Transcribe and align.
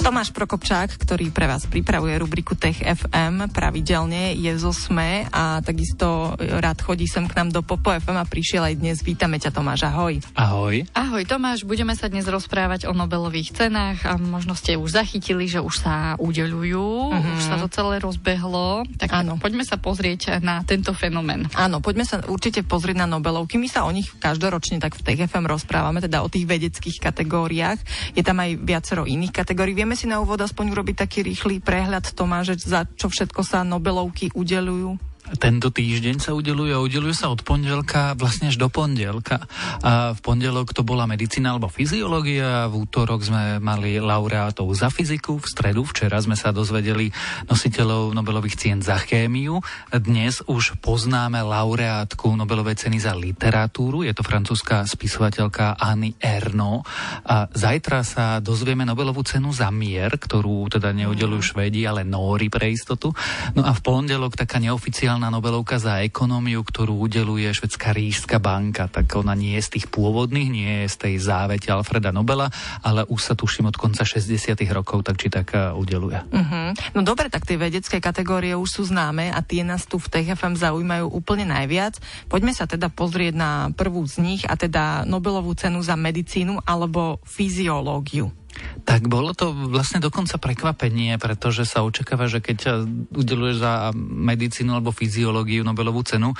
Tomáš 0.00 0.32
Prokopčák, 0.32 0.96
ktorý 0.96 1.28
pre 1.28 1.44
vás 1.44 1.68
pripravuje 1.68 2.16
rubriku 2.16 2.56
Tech 2.56 2.80
FM 2.80 3.52
pravidelne, 3.52 4.32
je 4.32 4.48
zo 4.56 4.72
SME 4.72 5.28
a 5.28 5.60
takisto 5.60 6.34
rád 6.40 6.80
chodí 6.80 7.04
sem 7.04 7.28
k 7.28 7.36
nám 7.36 7.52
do 7.52 7.60
Popo 7.60 7.92
FM 7.92 8.16
a 8.16 8.24
prišiel 8.24 8.64
aj 8.64 8.74
dnes. 8.80 8.96
Vítame 9.04 9.36
ťa 9.36 9.52
Tomáš, 9.52 9.86
ahoj. 9.86 10.16
Ahoj. 10.32 10.88
Ahoj 10.96 11.22
Tomáš, 11.28 11.68
budeme 11.68 11.92
sa 11.92 12.08
dnes 12.08 12.24
rozprávať 12.24 12.88
o 12.88 12.96
Nobelových 12.96 13.52
cenách 13.52 14.08
a 14.08 14.16
možno 14.16 14.56
ste 14.56 14.80
už 14.80 14.88
zachytili, 14.88 15.44
že 15.46 15.60
už 15.60 15.84
sa 15.84 16.16
udeľujú, 16.16 16.88
mm-hmm. 17.12 17.36
už 17.36 17.42
sa 17.44 17.60
to 17.60 17.68
celé 17.68 18.00
rozbehlo. 18.00 18.88
Tak 18.96 19.12
Áno. 19.12 19.36
poďme 19.36 19.68
sa 19.68 19.76
pozrieť 19.76 20.40
na 20.40 20.64
tento 20.64 20.96
fenomén. 20.96 21.44
Áno, 21.52 21.84
poďme 21.84 22.08
sa 22.08 22.24
určite 22.24 22.64
pozrieť 22.64 23.04
na 23.04 23.06
Nobelovky. 23.06 23.60
My 23.60 23.68
sa 23.68 23.84
o 23.84 23.92
nich 23.92 24.08
každoročne 24.16 24.80
tak 24.80 24.96
v 24.96 25.04
Tech 25.06 25.20
FM 25.28 25.44
rozprávame, 25.44 26.00
teda 26.00 26.24
o 26.24 26.32
tých 26.32 26.48
vedeckých 26.48 26.98
kategóriách. 27.04 27.78
Je 28.16 28.24
tam 28.24 28.40
aj 28.40 28.56
viacero 28.64 29.04
iných 29.04 29.36
kategórií. 29.36 29.76
Vieme 29.76 29.89
si 29.98 30.06
na 30.06 30.22
úvod 30.22 30.38
aspoň 30.40 30.72
urobiť 30.72 30.96
taký 31.06 31.26
rýchly 31.26 31.58
prehľad, 31.58 32.14
Tomáš, 32.14 32.60
za 32.62 32.86
čo 32.96 33.10
všetko 33.10 33.40
sa 33.42 33.66
Nobelovky 33.66 34.30
udelujú? 34.32 35.09
Tento 35.38 35.70
týždeň 35.70 36.18
sa 36.18 36.34
udelujú 36.34 36.72
a 36.74 36.82
udelujú 36.82 37.14
sa 37.14 37.30
od 37.30 37.46
pondelka 37.46 38.18
vlastne 38.18 38.50
až 38.50 38.58
do 38.58 38.66
pondelka. 38.66 39.46
A 39.84 40.10
v 40.16 40.20
pondelok 40.24 40.74
to 40.74 40.82
bola 40.82 41.06
medicína 41.06 41.54
alebo 41.54 41.70
fyziológia, 41.70 42.66
v 42.66 42.74
útorok 42.82 43.22
sme 43.22 43.62
mali 43.62 44.02
laureátov 44.02 44.66
za 44.74 44.90
fyziku, 44.90 45.38
v 45.38 45.46
stredu 45.46 45.86
včera 45.86 46.18
sme 46.18 46.34
sa 46.34 46.50
dozvedeli 46.50 47.14
nositeľov 47.46 48.10
Nobelových 48.10 48.58
cien 48.58 48.78
za 48.82 48.98
chémiu. 48.98 49.62
Dnes 49.92 50.42
už 50.48 50.80
poznáme 50.82 51.38
laureátku 51.44 52.34
Nobelovej 52.34 52.82
ceny 52.82 52.98
za 52.98 53.14
literatúru, 53.14 54.02
je 54.02 54.10
to 54.16 54.26
francúzska 54.26 54.88
spisovateľka 54.88 55.76
Annie 55.76 56.16
Erno. 56.18 56.82
A 57.28 57.46
zajtra 57.52 58.02
sa 58.02 58.40
dozvieme 58.40 58.88
Nobelovú 58.88 59.22
cenu 59.22 59.52
za 59.52 59.68
mier, 59.68 60.16
ktorú 60.16 60.66
teda 60.72 60.90
neudelujú 60.96 61.54
Švédi, 61.54 61.84
ale 61.84 62.02
Nóri 62.02 62.48
pre 62.48 62.72
istotu. 62.72 63.12
No 63.52 63.62
a 63.62 63.76
v 63.76 63.80
pondelok 63.84 64.34
taká 64.34 64.56
neoficiálna 64.56 65.19
špeciálna 65.20 65.36
Nobelovka 65.36 65.76
za 65.76 66.00
ekonómiu, 66.00 66.64
ktorú 66.64 66.96
udeluje 67.04 67.44
švedská 67.52 67.92
rížská 67.92 68.40
banka, 68.40 68.88
tak 68.88 69.04
ona 69.20 69.36
nie 69.36 69.52
je 69.60 69.68
z 69.68 69.70
tých 69.76 69.86
pôvodných, 69.92 70.48
nie 70.48 70.72
je 70.80 70.86
z 70.88 70.96
tej 70.96 71.14
závete 71.20 71.68
Alfreda 71.68 72.08
Nobela, 72.08 72.48
ale 72.80 73.04
už 73.04 73.20
sa 73.20 73.34
tuším 73.36 73.68
od 73.68 73.76
konca 73.76 74.00
60. 74.00 74.56
rokov 74.72 75.04
tak 75.04 75.20
či 75.20 75.28
tak 75.28 75.52
e, 75.52 75.76
udeluje. 75.76 76.24
Uh-huh. 76.24 76.72
No 76.96 77.04
dobre, 77.04 77.28
tak 77.28 77.44
tie 77.44 77.60
vedecké 77.60 78.00
kategórie 78.00 78.56
už 78.56 78.80
sú 78.80 78.82
známe 78.88 79.28
a 79.28 79.44
tie 79.44 79.60
nás 79.60 79.84
tu 79.84 80.00
v 80.00 80.08
TFM 80.08 80.56
zaujímajú 80.56 81.12
úplne 81.12 81.44
najviac. 81.52 82.00
Poďme 82.32 82.56
sa 82.56 82.64
teda 82.64 82.88
pozrieť 82.88 83.36
na 83.36 83.68
prvú 83.76 84.00
z 84.08 84.24
nich 84.24 84.42
a 84.48 84.56
teda 84.56 85.04
Nobelovú 85.04 85.52
cenu 85.52 85.84
za 85.84 86.00
medicínu 86.00 86.64
alebo 86.64 87.20
fyziológiu. 87.28 88.39
Tak 88.82 89.06
bolo 89.06 89.30
to 89.36 89.52
vlastne 89.52 90.02
dokonca 90.02 90.40
prekvapenie, 90.40 91.14
pretože 91.22 91.62
sa 91.68 91.86
očakáva, 91.86 92.26
že 92.26 92.42
keď 92.42 92.88
udeluješ 93.14 93.62
za 93.62 93.94
medicínu 93.96 94.74
alebo 94.74 94.90
fyziológiu 94.90 95.62
Nobelovú 95.62 96.02
cenu, 96.02 96.34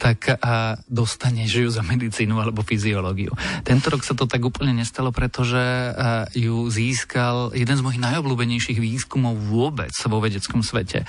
tak 0.00 0.40
dostaneš 0.90 1.50
ju 1.62 1.68
za 1.70 1.86
medicínu 1.86 2.34
alebo 2.40 2.66
fyziológiu. 2.66 3.30
Tento 3.62 3.92
rok 3.92 4.02
sa 4.02 4.18
to 4.18 4.26
tak 4.26 4.42
úplne 4.42 4.74
nestalo, 4.74 5.14
pretože 5.14 5.62
ju 6.34 6.66
získal 6.66 7.54
jeden 7.54 7.76
z 7.78 7.84
mojich 7.84 8.02
najobľúbenejších 8.02 8.82
výskumov 8.82 9.38
vôbec 9.38 9.94
vo 10.08 10.18
vedeckom 10.18 10.64
svete. 10.64 11.06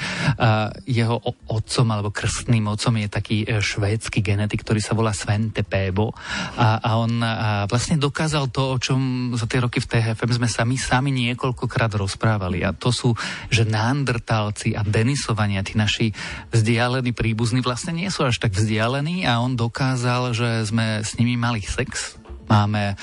Jeho 0.86 1.18
otcom 1.50 1.88
alebo 1.90 2.14
krstným 2.14 2.70
otcom 2.70 3.02
je 3.02 3.08
taký 3.10 3.38
švédsky 3.48 4.22
genetik, 4.22 4.62
ktorý 4.62 4.84
sa 4.84 4.94
volá 4.94 5.16
Svente 5.16 5.66
Pébo 5.66 6.14
a 6.60 6.94
on 7.00 7.24
vlastne 7.66 7.98
dokázal 7.98 8.54
to, 8.54 8.76
o 8.76 8.78
čom 8.78 9.34
za 9.34 9.50
tie 9.50 9.64
roky 9.64 9.82
v 9.82 9.90
THFM 9.90 10.32
sme 10.36 10.43
sa 10.48 10.64
my 10.64 10.78
sami 10.80 11.12
niekoľkokrát 11.14 11.94
rozprávali 12.00 12.64
a 12.64 12.72
to 12.72 12.90
sú, 12.90 13.14
že 13.52 13.68
neandertálci 13.68 14.74
a 14.74 14.82
denisovania, 14.82 15.66
tí 15.66 15.76
naši 15.76 16.16
vzdialení 16.54 17.12
príbuzní 17.12 17.60
vlastne 17.62 17.96
nie 17.98 18.10
sú 18.10 18.26
až 18.26 18.40
tak 18.40 18.56
vzdialení 18.56 19.28
a 19.28 19.44
on 19.44 19.60
dokázal, 19.60 20.32
že 20.34 20.64
sme 20.66 21.04
s 21.04 21.20
nimi 21.20 21.36
mali 21.36 21.62
sex 21.62 22.23
Máme 22.48 22.94
e, 22.94 22.96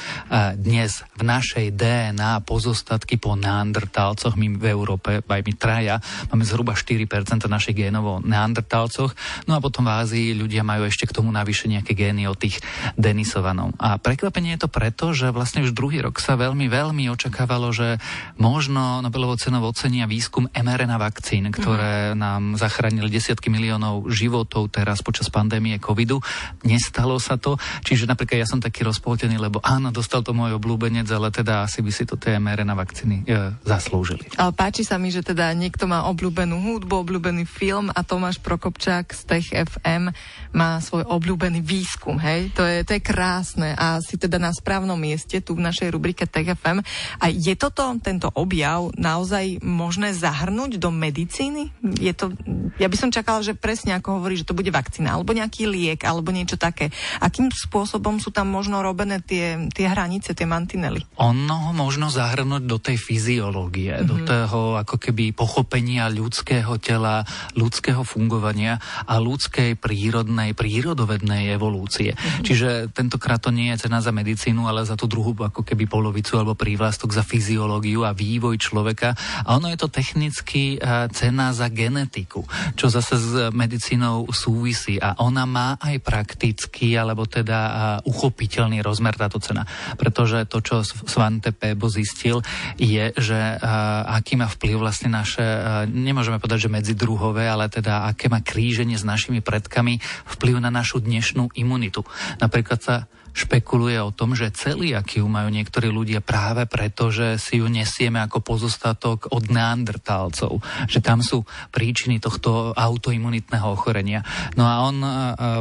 dnes 0.57 1.05
v 1.17 1.23
našej 1.25 1.73
DNA 1.77 2.45
pozostatky 2.45 3.17
po 3.21 3.37
neandertálcoch, 3.37 4.37
my 4.37 4.57
v 4.57 4.67
Európe, 4.73 5.21
aj 5.21 5.43
my 5.45 5.55
traja, 5.57 5.97
máme 6.33 6.45
zhruba 6.45 6.77
4% 6.77 7.07
našich 7.47 7.77
génov 7.77 8.05
o 8.05 8.17
neandertálcoch, 8.25 9.13
no 9.47 9.53
a 9.57 9.61
potom 9.61 9.87
v 9.87 9.95
Ázii 10.03 10.29
ľudia 10.35 10.65
majú 10.67 10.89
ešte 10.89 11.07
k 11.07 11.15
tomu 11.15 11.31
navyše 11.31 11.69
nejaké 11.69 11.93
gény 11.95 12.27
o 12.27 12.35
tých 12.35 12.59
Denisovanov. 12.97 13.77
A 13.77 14.01
prekvapenie 14.01 14.57
je 14.57 14.67
to 14.67 14.71
preto, 14.73 15.13
že 15.13 15.31
vlastne 15.31 15.63
už 15.63 15.77
druhý 15.77 16.03
rok 16.03 16.19
sa 16.19 16.35
veľmi, 16.35 16.67
veľmi 16.67 17.07
očakávalo, 17.13 17.71
že 17.71 18.01
možno 18.41 19.05
Nobelovo 19.05 19.37
cenou 19.37 19.63
ocenia 19.69 20.09
výskum 20.09 20.49
mRNA 20.51 20.97
vakcín, 20.97 21.53
ktoré 21.53 22.11
mm-hmm. 22.11 22.19
nám 22.19 22.43
zachránili 22.57 23.13
desiatky 23.13 23.53
miliónov 23.53 24.09
životov 24.11 24.73
teraz 24.73 25.05
počas 25.05 25.29
pandémie 25.31 25.77
covidu. 25.79 26.19
Nestalo 26.65 27.21
sa 27.21 27.37
to, 27.37 27.61
čiže 27.85 28.09
napríklad 28.09 28.43
ja 28.43 28.49
som 28.49 28.59
taký 28.59 28.83
rozpoltený 28.83 29.30
prekvapený, 29.31 29.37
lebo 29.39 29.59
áno, 29.63 29.95
dostal 29.95 30.27
to 30.27 30.35
môj 30.35 30.59
obľúbenec, 30.59 31.07
ale 31.15 31.31
teda 31.31 31.63
asi 31.67 31.83
by 31.83 31.93
si 31.95 32.03
to 32.03 32.19
tie 32.19 32.39
mRNA 32.43 32.75
vakcíny 32.75 33.23
e, 33.23 33.55
zaslúžili. 33.63 34.27
Ale 34.35 34.51
páči 34.51 34.83
sa 34.83 34.99
mi, 34.99 35.15
že 35.15 35.23
teda 35.23 35.55
niekto 35.55 35.87
má 35.87 36.11
obľúbenú 36.11 36.59
hudbu, 36.59 37.07
obľúbený 37.07 37.47
film 37.47 37.95
a 37.95 38.03
Tomáš 38.03 38.43
Prokopčák 38.43 39.07
z 39.15 39.23
Tech 39.27 39.47
FM 39.55 40.11
má 40.51 40.83
svoj 40.83 41.07
obľúbený 41.07 41.63
výskum, 41.63 42.19
hej? 42.19 42.51
To 42.59 42.67
je, 42.67 42.83
to 42.83 42.99
je 42.99 43.03
krásne 43.03 43.79
a 43.79 44.03
si 44.03 44.19
teda 44.19 44.43
na 44.43 44.51
správnom 44.51 44.99
mieste 44.99 45.39
tu 45.39 45.55
v 45.55 45.63
našej 45.63 45.95
rubrike 45.95 46.27
Tech 46.27 46.51
FM. 46.59 46.83
A 47.23 47.31
je 47.31 47.55
toto, 47.55 47.87
tento 48.03 48.27
objav 48.35 48.91
naozaj 48.99 49.63
možné 49.63 50.11
zahrnúť 50.11 50.83
do 50.83 50.91
medicíny? 50.91 51.71
Je 52.03 52.11
to, 52.17 52.35
ja 52.83 52.91
by 52.91 52.97
som 52.99 53.15
čakala, 53.15 53.45
že 53.45 53.55
presne 53.55 53.95
ako 53.95 54.19
hovorí, 54.19 54.35
že 54.35 54.49
to 54.49 54.57
bude 54.57 54.73
vakcína, 54.73 55.15
alebo 55.15 55.37
nejaký 55.37 55.71
liek, 55.71 56.03
alebo 56.03 56.35
niečo 56.35 56.59
také. 56.59 56.91
Akým 57.23 57.53
spôsobom 57.53 58.19
sú 58.19 58.33
tam 58.35 58.51
možno 58.51 58.81
robené 58.81 59.20
tie, 59.25 59.69
tie 59.71 59.87
hranice, 59.87 60.33
tie 60.33 60.47
mantinely? 60.47 61.05
Ono 61.21 61.71
ho 61.71 61.73
možno 61.73 62.09
zahrnúť 62.13 62.63
do 62.67 62.79
tej 62.81 62.97
fyziológie, 62.97 64.01
mm-hmm. 64.01 64.09
do 64.09 64.17
mhm. 64.21 64.27
toho 64.27 64.61
ako 64.81 64.97
keby 64.97 65.33
pochopenia 65.33 66.11
ľudského 66.11 66.77
tela, 66.83 67.23
ľudského 67.57 68.03
fungovania 68.05 68.81
a 69.07 69.21
ľudskej 69.21 69.79
prírodnej, 69.81 70.53
prírodovednej 70.57 71.53
evolúcie. 71.55 72.15
Mm-hmm. 72.15 72.45
Čiže 72.45 72.69
tentokrát 72.93 73.41
to 73.41 73.55
nie 73.55 73.73
je 73.73 73.87
cena 73.87 74.05
za 74.05 74.13
medicínu, 74.13 74.67
ale 74.67 74.85
za 74.85 74.99
tú 74.99 75.07
druhú 75.07 75.33
ako 75.33 75.63
keby 75.63 75.87
polovicu 75.87 76.37
alebo 76.37 76.59
prívlastok 76.59 77.15
za 77.15 77.25
fyziológiu 77.25 78.05
a 78.05 78.13
vývoj 78.13 78.59
človeka. 78.61 79.15
A 79.47 79.57
ono 79.57 79.71
je 79.71 79.79
to 79.79 79.89
technicky 79.89 80.77
cena 81.15 81.55
za 81.55 81.71
genetiku, 81.71 82.45
čo 82.75 82.91
zase 82.91 83.15
s 83.17 83.31
medicínou 83.55 84.29
súvisí 84.31 84.99
a 84.99 85.17
ona 85.23 85.47
má 85.47 85.69
aj 85.81 85.97
praktický 86.03 86.99
alebo 86.99 87.25
teda 87.25 88.01
uchopiteľný 88.05 88.83
rozmer 88.85 89.10
rozmer 89.11 89.19
táto 89.19 89.43
cena. 89.43 89.67
Pretože 89.99 90.47
to, 90.47 90.63
čo 90.63 90.87
Svante 90.87 91.51
Pebo 91.51 91.91
zistil, 91.91 92.43
je, 92.79 93.11
že 93.19 93.39
uh, 93.59 94.07
aký 94.15 94.39
má 94.39 94.47
vplyv 94.47 94.79
vlastne 94.79 95.11
naše, 95.11 95.43
uh, 95.43 95.85
nemôžeme 95.91 96.39
povedať, 96.39 96.71
že 96.71 96.75
medzidruhové, 96.75 97.51
ale 97.51 97.67
teda 97.67 98.07
aké 98.07 98.31
má 98.31 98.39
kríženie 98.39 98.95
s 98.95 99.03
našimi 99.03 99.43
predkami 99.43 99.99
vplyv 100.39 100.63
na 100.63 100.71
našu 100.71 101.03
dnešnú 101.03 101.51
imunitu. 101.59 102.07
Napríklad 102.39 102.79
sa 102.79 102.97
špekuluje 103.33 103.99
o 104.03 104.15
tom, 104.15 104.35
že 104.35 104.53
celiakiu 104.53 105.27
majú 105.31 105.49
niektorí 105.51 105.89
ľudia 105.91 106.23
práve 106.23 106.67
preto, 106.67 107.11
že 107.15 107.37
si 107.39 107.63
ju 107.63 107.67
nesieme 107.71 108.19
ako 108.23 108.43
pozostatok 108.43 109.31
od 109.31 109.49
neandertálcov, 109.49 110.63
že 110.91 111.01
tam 111.03 111.23
sú 111.23 111.47
príčiny 111.71 112.19
tohto 112.19 112.75
autoimunitného 112.75 113.67
ochorenia. 113.71 114.27
No 114.55 114.67
a 114.67 114.85
on 114.87 114.97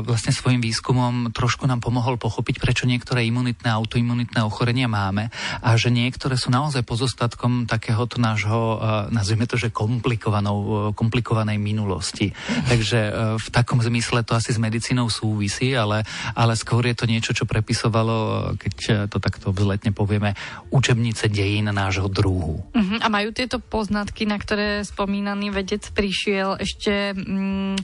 vlastne 0.03 0.33
svojim 0.33 0.59
výskumom 0.59 1.31
trošku 1.31 1.69
nám 1.69 1.81
pomohol 1.81 2.17
pochopiť, 2.17 2.61
prečo 2.61 2.89
niektoré 2.89 3.25
imunitné 3.27 3.69
autoimunitné 3.69 4.41
ochorenia 4.43 4.89
máme 4.89 5.29
a 5.63 5.69
že 5.77 5.93
niektoré 5.93 6.35
sú 6.35 6.51
naozaj 6.51 6.83
pozostatkom 6.83 7.69
takéhoto 7.69 8.17
nášho, 8.17 8.79
nazvime 9.13 9.45
to, 9.45 9.55
že 9.55 9.71
komplikovanou, 9.71 10.91
komplikovanej 10.97 11.61
minulosti. 11.61 12.33
Takže 12.67 12.99
v 13.37 13.47
takom 13.53 13.79
zmysle 13.79 14.25
to 14.25 14.35
asi 14.35 14.51
s 14.51 14.59
medicínou 14.59 15.07
súvisí, 15.07 15.71
ale, 15.77 16.03
ale 16.33 16.57
skôr 16.57 16.83
je 16.89 16.95
to 16.97 17.05
niečo, 17.05 17.31
čo 17.31 17.45
pre 17.47 17.58
prepisovalo, 17.59 18.55
keď 18.55 19.05
to 19.11 19.19
takto 19.19 19.51
vzletne 19.51 19.91
povieme, 19.91 20.39
učebnice 20.71 21.27
dejín 21.27 21.67
nášho 21.67 22.07
druhu. 22.07 22.63
Uh-huh. 22.71 22.97
A 23.03 23.11
majú 23.11 23.35
tieto 23.35 23.59
poznatky, 23.59 24.23
na 24.23 24.39
ktoré 24.39 24.87
spomínaný 24.87 25.51
vedec 25.51 25.83
prišiel, 25.91 26.55
ešte 26.55 27.11
mm, 27.11 27.83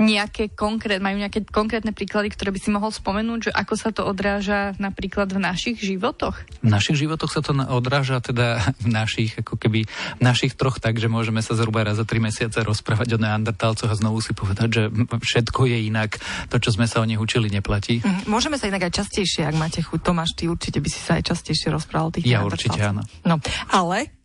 nejaké 0.00 0.56
konkrét, 0.56 1.04
majú 1.04 1.20
nejaké 1.20 1.44
konkrétne 1.44 1.92
príklady, 1.92 2.32
ktoré 2.32 2.48
by 2.48 2.60
si 2.64 2.72
mohol 2.72 2.88
spomenúť, 2.88 3.50
že 3.50 3.52
ako 3.52 3.74
sa 3.76 3.92
to 3.92 4.08
odráža 4.08 4.72
napríklad 4.80 5.28
v 5.28 5.44
našich 5.44 5.76
životoch? 5.76 6.40
V 6.64 6.70
našich 6.72 6.96
životoch 6.96 7.28
sa 7.28 7.44
to 7.44 7.52
odráža 7.52 8.24
teda 8.24 8.72
v 8.80 8.88
našich, 8.88 9.36
ako 9.36 9.60
keby 9.60 9.84
v 10.16 10.22
našich 10.22 10.56
troch 10.56 10.80
tak, 10.80 10.96
že 10.96 11.12
môžeme 11.12 11.44
sa 11.44 11.52
zhruba 11.52 11.84
raz 11.84 12.00
za 12.00 12.08
tri 12.08 12.16
mesiace 12.24 12.64
rozprávať 12.64 13.14
o 13.14 13.18
neandertálcoch 13.20 13.92
a 13.92 14.00
znovu 14.00 14.24
si 14.24 14.32
povedať, 14.32 14.68
že 14.72 14.82
všetko 15.20 15.68
je 15.68 15.78
inak. 15.92 16.16
To, 16.48 16.56
čo 16.56 16.72
sme 16.72 16.88
sa 16.88 17.04
o 17.04 17.08
nich 17.08 17.20
učili, 17.20 17.52
neplatí. 17.52 18.00
Mm, 18.00 18.30
môžeme 18.30 18.56
sa 18.56 18.70
inak 18.70 18.88
aj 18.88 19.02
častejšie, 19.10 19.42
ak 19.42 19.58
máte 19.58 19.82
chuť. 19.82 20.06
Tomáš, 20.06 20.38
ty 20.38 20.46
určite 20.46 20.78
by 20.78 20.86
si 20.86 21.02
sa 21.02 21.18
aj 21.18 21.34
častejšie 21.34 21.74
rozprával 21.74 22.08
o 22.08 22.14
tých 22.14 22.30
Ja 22.30 22.46
určite 22.46 22.78
áno. 22.78 23.02
No, 23.26 23.42
ale 23.74 24.19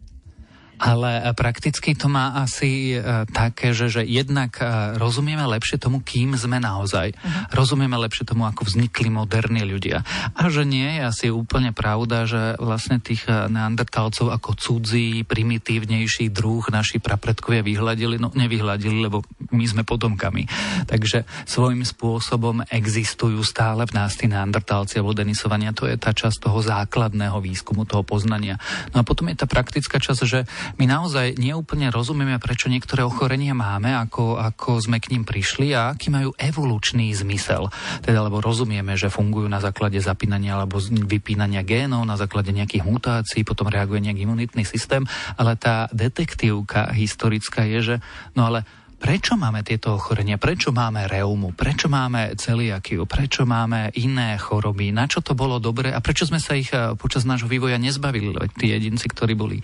ale 0.79 1.23
e, 1.23 1.31
prakticky 1.35 1.95
to 1.95 2.11
má 2.11 2.37
asi 2.43 2.95
uh, 2.95 3.23
také, 3.29 3.71
že, 3.71 3.87
že 3.87 4.01
jednak 4.03 4.59
uh, 4.59 4.95
rozumieme 4.99 5.43
lepšie 5.47 5.79
tomu, 5.79 6.03
kým 6.03 6.35
sme 6.35 6.59
naozaj. 6.59 7.15
Uh-huh. 7.15 7.31
Rozumieme 7.55 7.95
lepšie 7.95 8.27
tomu, 8.27 8.43
ako 8.47 8.67
vznikli 8.67 9.07
moderní 9.07 9.63
ľudia. 9.63 10.03
A 10.35 10.47
že 10.51 10.67
nie 10.67 10.99
je 10.99 11.01
asi 11.01 11.25
úplne 11.31 11.71
pravda, 11.71 12.27
že 12.27 12.59
vlastne 12.59 12.99
tých 12.99 13.27
neandertalcov 13.27 14.31
ako 14.31 14.55
cudzí, 14.55 15.23
primitívnejší 15.23 16.31
druh 16.31 16.63
naši 16.71 16.99
prapredkovia 16.99 17.63
vyhľadili. 17.63 18.19
No 18.19 18.31
nevyhľadili, 18.35 19.07
lebo 19.07 19.23
my 19.51 19.65
sme 19.65 19.87
potomkami. 19.87 20.47
Takže 20.87 21.23
svojím 21.47 21.87
spôsobom 21.87 22.67
existujú 22.67 23.39
stále 23.41 23.87
v 23.87 23.95
nás 23.95 24.17
tí 24.19 24.27
neandertalci 24.27 24.99
alebo 24.99 25.15
denisovania. 25.15 25.75
To 25.75 25.87
je 25.87 25.95
tá 25.95 26.11
časť 26.11 26.49
toho 26.49 26.59
základného 26.59 27.37
výskumu, 27.39 27.87
toho 27.87 28.03
poznania. 28.03 28.59
No 28.91 29.01
a 29.01 29.07
potom 29.07 29.31
je 29.31 29.37
tá 29.39 29.47
praktická 29.47 29.97
časť, 30.01 30.21
že 30.25 30.39
my 30.75 30.85
naozaj 30.89 31.37
neúplne 31.37 31.89
rozumieme, 31.93 32.37
prečo 32.41 32.67
niektoré 32.67 33.05
ochorenia 33.05 33.53
máme, 33.53 33.93
ako, 33.93 34.39
ako 34.41 34.81
sme 34.81 34.97
k 34.97 35.15
ním 35.15 35.23
prišli 35.23 35.71
a 35.77 35.93
aký 35.93 36.09
majú 36.09 36.33
evolučný 36.35 37.13
zmysel. 37.13 37.69
Teda, 38.01 38.25
lebo 38.25 38.41
rozumieme, 38.41 38.97
že 38.97 39.13
fungujú 39.13 39.45
na 39.45 39.61
základe 39.61 39.97
zapínania 40.01 40.57
alebo 40.57 40.81
vypínania 40.81 41.61
génov, 41.61 42.03
na 42.03 42.17
základe 42.17 42.49
nejakých 42.51 42.83
mutácií, 42.85 43.41
potom 43.45 43.69
reaguje 43.69 44.01
nejaký 44.05 44.25
imunitný 44.25 44.63
systém, 44.65 45.05
ale 45.37 45.57
tá 45.57 45.87
detektívka 45.93 46.89
historická 46.91 47.65
je, 47.65 47.79
že 47.81 47.95
no 48.33 48.49
ale 48.49 48.65
prečo 48.99 49.37
máme 49.39 49.61
tieto 49.61 49.95
ochorenia, 49.95 50.35
prečo 50.35 50.75
máme 50.75 51.07
reumu, 51.07 51.55
prečo 51.55 51.87
máme 51.87 52.35
celiakiu, 52.35 53.07
prečo 53.07 53.47
máme 53.47 53.93
iné 54.01 54.35
choroby, 54.35 54.89
na 54.91 55.05
čo 55.05 55.21
to 55.21 55.37
bolo 55.37 55.61
dobre 55.61 55.93
a 55.93 56.01
prečo 56.01 56.25
sme 56.25 56.41
sa 56.41 56.57
ich 56.57 56.73
eh, 56.73 56.97
počas 56.97 57.23
nášho 57.23 57.47
vývoja 57.47 57.77
nezbavili. 57.77 58.33
Tí 58.57 58.73
jedinci, 58.73 59.05
ktorí 59.07 59.37
boli 59.37 59.61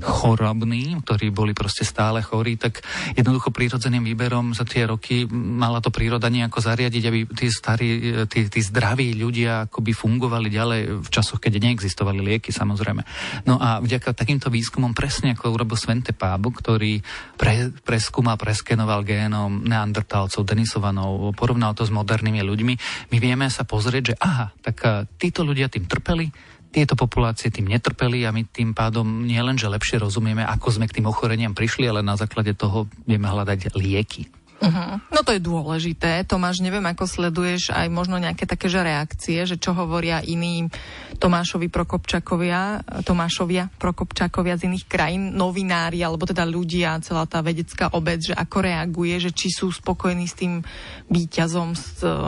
chorobní, 0.00 0.96
ktorí 1.04 1.28
boli 1.30 1.52
proste 1.52 1.84
stále 1.84 2.24
chorí, 2.24 2.56
tak 2.56 2.80
jednoducho 3.14 3.52
prírodzeným 3.52 4.02
výberom 4.02 4.56
za 4.56 4.64
tie 4.64 4.88
roky 4.88 5.28
mala 5.30 5.84
to 5.84 5.92
príroda 5.92 6.32
nejako 6.32 6.58
zariadiť, 6.58 7.02
aby 7.04 7.18
tí 7.36 7.46
starí, 7.52 7.88
tí, 8.26 8.48
tí 8.48 8.60
zdraví 8.64 9.12
ľudia 9.14 9.68
akoby 9.68 9.92
fungovali 9.92 10.48
ďalej 10.48 10.80
v 11.04 11.08
časoch, 11.12 11.38
keď 11.38 11.60
neexistovali 11.60 12.24
lieky 12.24 12.48
samozrejme. 12.50 13.04
No 13.44 13.60
a 13.60 13.78
vďaka 13.84 14.16
takýmto 14.16 14.48
výskumom 14.48 14.96
presne 14.96 15.36
ako 15.36 15.52
urobil 15.52 15.76
Svente 15.76 16.16
Pábo, 16.16 16.48
ktorý 16.48 17.04
pre, 17.36 17.68
preskúmal, 17.84 18.40
preskenoval 18.40 18.79
génom 19.04 19.64
neandertálcov, 19.64 20.46
denisovanov, 20.46 21.34
porovnal 21.34 21.74
to 21.74 21.84
s 21.84 21.92
modernými 21.92 22.40
ľuďmi, 22.44 22.74
my 23.10 23.16
vieme 23.18 23.46
sa 23.48 23.64
pozrieť, 23.64 24.12
že 24.12 24.14
aha, 24.20 24.46
tak 24.60 24.76
eh, 24.84 25.04
títo 25.18 25.42
ľudia 25.42 25.72
tým 25.72 25.88
trpeli, 25.88 26.30
tieto 26.70 26.94
populácie 26.94 27.50
tým 27.50 27.66
netrpeli 27.66 28.22
a 28.24 28.30
my 28.30 28.46
tým 28.46 28.72
pádom 28.72 29.26
nielen, 29.26 29.58
že 29.58 29.66
lepšie 29.66 29.98
rozumieme, 29.98 30.46
ako 30.46 30.78
sme 30.78 30.86
k 30.86 31.02
tým 31.02 31.10
ochoreniam 31.10 31.50
prišli, 31.50 31.90
ale 31.90 32.06
na 32.06 32.14
základe 32.14 32.54
toho 32.54 32.86
vieme 33.04 33.26
hľadať 33.26 33.74
lieky. 33.74 34.39
Uh-huh. 34.60 35.00
No 35.08 35.24
to 35.24 35.32
je 35.32 35.40
dôležité. 35.40 36.20
Tomáš, 36.28 36.60
neviem, 36.60 36.84
ako 36.84 37.08
sleduješ 37.08 37.72
aj 37.72 37.88
možno 37.88 38.20
nejaké 38.20 38.44
také 38.44 38.68
že 38.68 38.84
reakcie, 38.84 39.40
že 39.48 39.56
čo 39.56 39.72
hovoria 39.72 40.20
iní 40.20 40.68
Tomášovi 41.16 41.72
Prokopčakovia, 41.72 42.84
Tomášovia 43.08 43.72
Prokopčakovia 43.80 44.60
z 44.60 44.68
iných 44.68 44.84
krajín, 44.84 45.32
novinári, 45.32 46.04
alebo 46.04 46.28
teda 46.28 46.44
ľudia, 46.44 47.00
celá 47.00 47.24
tá 47.24 47.40
vedecká 47.40 47.88
obec, 47.96 48.20
že 48.20 48.36
ako 48.36 48.58
reaguje, 48.60 49.16
že 49.16 49.32
či 49.32 49.48
sú 49.48 49.72
spokojní 49.72 50.28
s 50.28 50.36
tým 50.36 50.60
výťazom, 51.08 51.72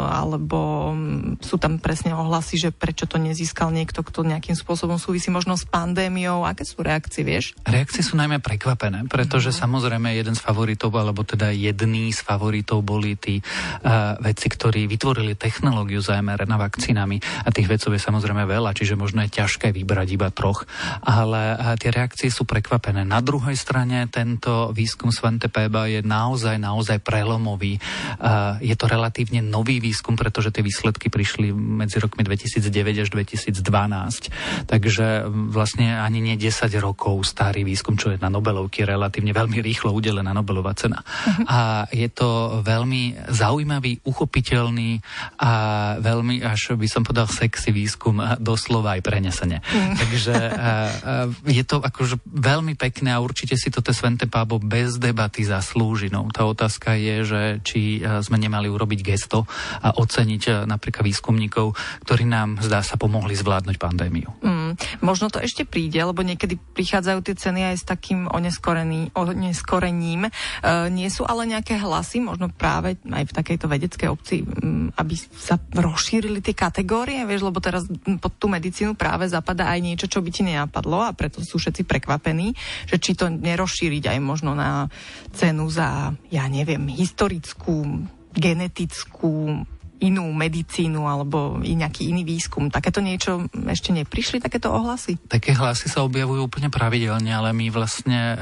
alebo 0.09 0.93
sú 1.45 1.61
tam 1.61 1.77
presne 1.85 2.17
ohlasy, 2.17 2.57
že 2.57 2.71
prečo 2.73 3.05
to 3.05 3.21
nezískal 3.21 3.69
niekto, 3.69 4.01
kto 4.01 4.25
nejakým 4.25 4.57
spôsobom 4.57 4.97
súvisí 4.97 5.29
možno 5.29 5.53
s 5.61 5.69
pandémiou. 5.69 6.49
Aké 6.49 6.65
sú 6.65 6.81
reakcie, 6.81 7.29
vieš? 7.29 7.53
Reakcie 7.69 8.01
sú 8.01 8.17
najmä 8.17 8.41
prekvapené, 8.41 9.05
pretože 9.13 9.53
uh-huh. 9.53 9.63
samozrejme 9.69 10.17
jeden 10.17 10.33
z 10.33 10.41
favoritov, 10.41 10.97
alebo 10.97 11.29
teda 11.29 11.53
jedný 11.53 12.09
z 12.09 12.22
favoritov 12.23 12.81
boli 12.87 13.19
tí 13.19 13.43
uh, 13.43 14.17
vedci, 14.23 14.47
ktorí 14.47 14.87
vytvorili 14.87 15.35
technológiu 15.35 15.99
za 15.99 16.19
mRNA 16.23 16.57
vakcínami 16.57 17.19
a 17.45 17.49
tých 17.51 17.69
vedcov 17.69 17.93
je 17.95 18.03
samozrejme 18.03 18.47
veľa, 18.47 18.73
čiže 18.73 18.95
možno 18.95 19.27
je 19.27 19.35
ťažké 19.43 19.75
vybrať 19.75 20.09
iba 20.15 20.31
troch, 20.31 20.65
ale 21.03 21.59
uh, 21.59 21.75
tie 21.77 21.91
reakcie 21.91 22.31
sú 22.31 22.47
prekvapené. 22.47 23.03
Na 23.03 23.19
druhej 23.19 23.59
strane 23.59 24.07
tento 24.09 24.71
výskum 24.71 25.11
Svante 25.11 25.51
Peba 25.51 25.91
je 25.91 26.01
naozaj, 26.01 26.57
naozaj 26.57 27.03
prelomový. 27.03 27.83
Uh, 28.23 28.57
je 28.63 28.75
to 28.79 28.87
relatívne 28.87 29.43
nový 29.43 29.83
výskum, 29.83 30.15
pretože 30.15 30.55
tie 30.55 30.63
výsledky 30.63 31.11
prišli 31.11 31.51
medzi 31.53 31.99
rokmi 31.99 32.23
2009 32.23 33.03
až 33.03 33.09
2012. 33.11 34.69
Takže 34.71 35.27
vlastne 35.51 35.99
ani 35.99 36.23
nie 36.23 36.37
10 36.39 36.71
rokov 36.79 37.25
starý 37.27 37.65
výskum, 37.67 37.97
čo 37.97 38.13
je 38.13 38.21
na 38.21 38.29
Nobelovky 38.29 38.85
relatívne 38.85 39.33
veľmi 39.33 39.59
rýchlo 39.65 39.91
udelená 39.97 40.37
Nobelová 40.37 40.77
cena. 40.77 41.01
Uh-huh. 41.01 41.45
A 41.49 41.59
je 41.89 42.07
to 42.13 42.61
veľmi 42.61 43.29
zaujímavý, 43.33 44.05
uchopiteľný 44.05 45.01
a 45.41 45.53
veľmi, 45.99 46.45
až 46.45 46.77
by 46.77 46.89
som 46.89 47.03
povedal, 47.03 47.29
sexy 47.29 47.73
výskum, 47.73 48.21
doslova 48.39 48.97
aj 48.97 49.03
prenesenie. 49.05 49.59
Mm. 49.61 49.95
Takže 49.97 50.35
je 51.49 51.65
to 51.65 51.81
akože 51.81 52.21
veľmi 52.29 52.77
pekné 52.77 53.13
a 53.13 53.23
určite 53.25 53.57
si 53.57 53.73
to 53.73 53.81
Svente 53.93 54.25
Pábo 54.25 54.57
bez 54.57 54.97
debaty 54.97 55.45
zaslúži. 55.45 56.09
No, 56.09 56.25
tá 56.33 56.49
otázka 56.49 56.97
je, 56.97 57.17
že 57.25 57.43
či 57.61 58.01
sme 58.25 58.41
nemali 58.41 58.73
urobiť 58.73 59.01
gesto 59.05 59.45
a 59.85 59.93
oceniť 59.93 60.65
napríklad 60.65 61.05
výskumníkov, 61.05 61.77
ktorí 62.09 62.25
nám, 62.25 62.63
zdá 62.65 62.81
sa, 62.81 62.97
pomohli 62.97 63.37
zvládnuť 63.37 63.77
pandémiu. 63.77 64.31
Mm, 64.41 64.62
možno 65.01 65.29
to 65.33 65.39
ešte 65.41 65.65
príde, 65.65 65.99
lebo 66.03 66.23
niekedy 66.23 66.57
prichádzajú 66.57 67.19
tie 67.25 67.35
ceny 67.37 67.61
aj 67.73 67.77
s 67.81 67.85
takým 67.87 68.29
oneskorením. 68.31 70.23
E, 70.29 70.31
nie 70.91 71.09
sú 71.09 71.25
ale 71.25 71.49
nejaké 71.49 71.79
hlasy 71.81 72.21
možno 72.23 72.51
práve 72.53 72.97
aj 73.09 73.25
v 73.29 73.33
takejto 73.33 73.67
vedeckej 73.67 74.09
obci, 74.11 74.37
mm, 74.45 74.99
aby 74.99 75.15
sa 75.17 75.57
rozšírili 75.59 76.45
tie 76.45 76.55
kategórie, 76.57 77.25
vieš, 77.25 77.49
lebo 77.49 77.59
teraz 77.59 77.89
pod 78.21 78.33
tú 78.37 78.47
medicínu 78.53 78.95
práve 78.95 79.27
zapadá 79.29 79.73
aj 79.73 79.81
niečo, 79.81 80.07
čo 80.07 80.21
by 80.21 80.31
ti 80.31 80.43
nenapadlo 80.45 81.03
a 81.03 81.17
preto 81.17 81.41
sú 81.43 81.59
všetci 81.59 81.89
prekvapení, 81.89 82.55
že 82.87 83.01
či 83.01 83.17
to 83.17 83.31
nerozšíriť 83.31 84.13
aj 84.13 84.19
možno 84.21 84.53
na 84.53 84.87
cenu 85.33 85.67
za, 85.73 86.13
ja 86.29 86.45
neviem, 86.47 86.89
historickú 86.93 88.07
genetickú 88.33 89.65
inú 90.03 90.27
medicínu 90.35 91.07
alebo 91.07 91.63
i 91.63 91.79
nejaký 91.79 92.11
iný 92.11 92.27
výskum. 92.27 92.69
Takéto 92.69 92.99
niečo 92.99 93.47
ešte 93.71 93.95
neprišli, 93.95 94.43
takéto 94.43 94.75
ohlasy? 94.75 95.17
Také 95.31 95.55
hlasy 95.55 95.87
sa 95.87 96.03
objavujú 96.03 96.51
úplne 96.51 96.69
pravidelne, 96.69 97.31
ale 97.31 97.55
my 97.55 97.71
vlastne, 97.71 98.19
e, 98.35 98.37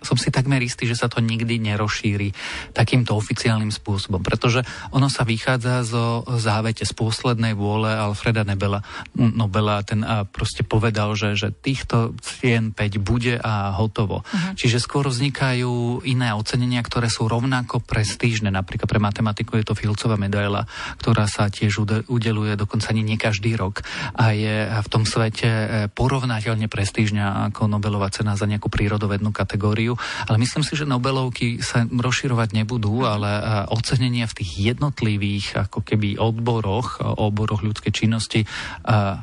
som 0.00 0.16
si 0.16 0.32
takmer 0.32 0.64
istý, 0.64 0.88
že 0.88 0.96
sa 0.96 1.12
to 1.12 1.20
nikdy 1.20 1.60
nerozšíri 1.60 2.32
takýmto 2.72 3.12
oficiálnym 3.12 3.68
spôsobom, 3.68 4.24
pretože 4.24 4.64
ono 4.90 5.12
sa 5.12 5.28
vychádza 5.28 5.84
zo 5.84 6.24
závete 6.40 6.88
z 6.88 6.92
poslednej 6.96 7.52
vôle 7.52 7.92
Alfreda 7.92 8.48
Nebela. 8.48 8.80
Nobela 9.12 9.84
ten 9.84 10.00
a 10.06 10.24
proste 10.24 10.64
povedal, 10.64 11.12
že, 11.18 11.36
že 11.36 11.48
týchto 11.52 12.16
cien 12.24 12.72
5 12.72 12.96
bude 13.02 13.36
a 13.36 13.74
hotovo. 13.76 14.22
Uh-huh. 14.22 14.54
Čiže 14.56 14.80
skôr 14.80 15.10
vznikajú 15.10 16.06
iné 16.06 16.32
ocenenia, 16.32 16.80
ktoré 16.80 17.10
sú 17.10 17.26
rovnako 17.26 17.82
prestížne. 17.82 18.48
Napríklad 18.48 18.88
pre 18.88 19.02
matematiku 19.02 19.58
je 19.58 19.66
to 19.66 19.74
Filcová 19.74 20.14
medaila, 20.14 20.64
ktorá 20.98 21.26
sa 21.30 21.48
tiež 21.48 21.82
udeluje 22.06 22.52
dokonca 22.56 22.90
nie 22.96 23.18
každý 23.20 23.54
rok 23.54 23.86
a 24.18 24.34
je 24.34 24.66
v 24.66 24.88
tom 24.90 25.06
svete 25.06 25.48
e, 25.48 25.66
porovnateľne 25.92 26.66
prestížňa 26.66 27.52
ako 27.52 27.70
Nobelová 27.70 28.10
cena 28.10 28.34
za 28.34 28.48
nejakú 28.50 28.66
prírodovednú 28.66 29.30
kategóriu. 29.30 29.94
Ale 30.26 30.42
myslím 30.42 30.66
si, 30.66 30.74
že 30.74 30.88
Nobelovky 30.88 31.62
sa 31.62 31.86
rozširovať 31.86 32.56
nebudú, 32.56 33.06
ale 33.06 33.30
e, 33.30 33.42
ocenenia 33.70 34.26
v 34.26 34.36
tých 34.42 34.74
jednotlivých 34.74 35.70
ako 35.70 35.86
keby 35.86 36.18
odboroch, 36.18 36.98
oboroch 37.00 37.62
ľudskej 37.62 37.92
činnosti 37.94 38.48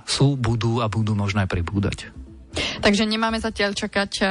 sú, 0.08 0.36
budú 0.40 0.82
a 0.82 0.88
budú 0.88 1.14
možno 1.14 1.44
aj 1.44 1.50
pribúdať. 1.52 2.23
Takže 2.84 3.08
nemáme 3.08 3.40
zatiaľ 3.40 3.72
čakať 3.80 4.12
um, 4.20 4.28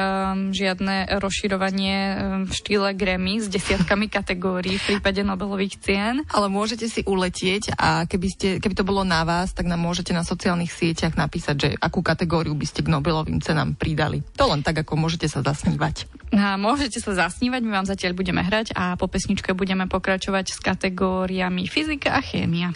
žiadne 0.53 1.17
rozširovanie 1.17 1.95
um, 1.97 2.13
v 2.45 2.51
štýle 2.53 2.93
Grammy 2.93 3.41
s 3.41 3.49
desiatkami 3.49 4.05
kategórií 4.21 4.77
v 4.77 4.85
prípade 4.93 5.25
Nobelových 5.25 5.81
cien. 5.81 6.21
Ale 6.29 6.53
môžete 6.53 6.85
si 6.85 7.01
uletieť 7.01 7.73
a 7.73 8.05
keby, 8.05 8.27
ste, 8.29 8.47
keby 8.61 8.77
to 8.77 8.85
bolo 8.85 9.01
na 9.01 9.25
vás, 9.25 9.57
tak 9.57 9.65
nám 9.65 9.81
môžete 9.81 10.13
na 10.13 10.21
sociálnych 10.21 10.69
sieťach 10.69 11.17
napísať, 11.17 11.55
že 11.57 11.69
akú 11.81 12.05
kategóriu 12.05 12.53
by 12.53 12.65
ste 12.69 12.85
k 12.85 12.93
Nobelovým 12.93 13.41
cenám 13.41 13.73
pridali. 13.73 14.21
To 14.37 14.45
len 14.45 14.61
tak, 14.61 14.85
ako 14.85 15.01
môžete 15.01 15.25
sa 15.25 15.41
zasnívať. 15.41 16.05
A 16.37 16.53
môžete 16.53 17.01
sa 17.01 17.17
zasnívať, 17.17 17.61
my 17.65 17.81
vám 17.81 17.89
zatiaľ 17.89 18.13
budeme 18.13 18.45
hrať 18.45 18.77
a 18.77 18.93
po 19.01 19.09
pesničke 19.09 19.57
budeme 19.57 19.89
pokračovať 19.89 20.45
s 20.53 20.59
kategóriami 20.61 21.65
fyzika 21.65 22.13
a 22.13 22.21
chémia. 22.21 22.69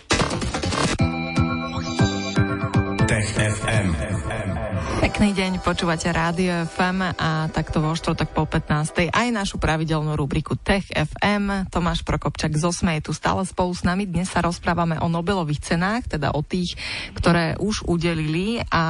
Tech 3.05 3.29
FM. 3.37 4.56
Pekný 4.97 5.29
deň, 5.37 5.61
počúvate 5.61 6.09
Rádio 6.09 6.65
FM 6.73 7.13
a 7.21 7.45
takto 7.53 7.77
vo 7.77 7.93
štvrtok 7.93 8.33
po 8.33 8.49
15. 8.49 9.13
aj 9.13 9.27
našu 9.29 9.61
pravidelnú 9.61 10.17
rubriku 10.17 10.57
Tech 10.57 10.89
FM. 10.89 11.69
Tomáš 11.69 12.01
Prokopčak 12.01 12.57
z 12.57 12.65
Osme 12.65 12.97
je 12.97 13.05
tu 13.05 13.13
stále 13.13 13.45
spolu 13.45 13.77
s 13.77 13.85
nami. 13.85 14.09
Dnes 14.09 14.25
sa 14.25 14.41
rozprávame 14.41 14.97
o 14.97 15.05
Nobelových 15.05 15.61
cenách, 15.61 16.09
teda 16.17 16.33
o 16.33 16.41
tých, 16.41 16.73
ktoré 17.13 17.53
už 17.61 17.85
udelili 17.85 18.57
a 18.73 18.83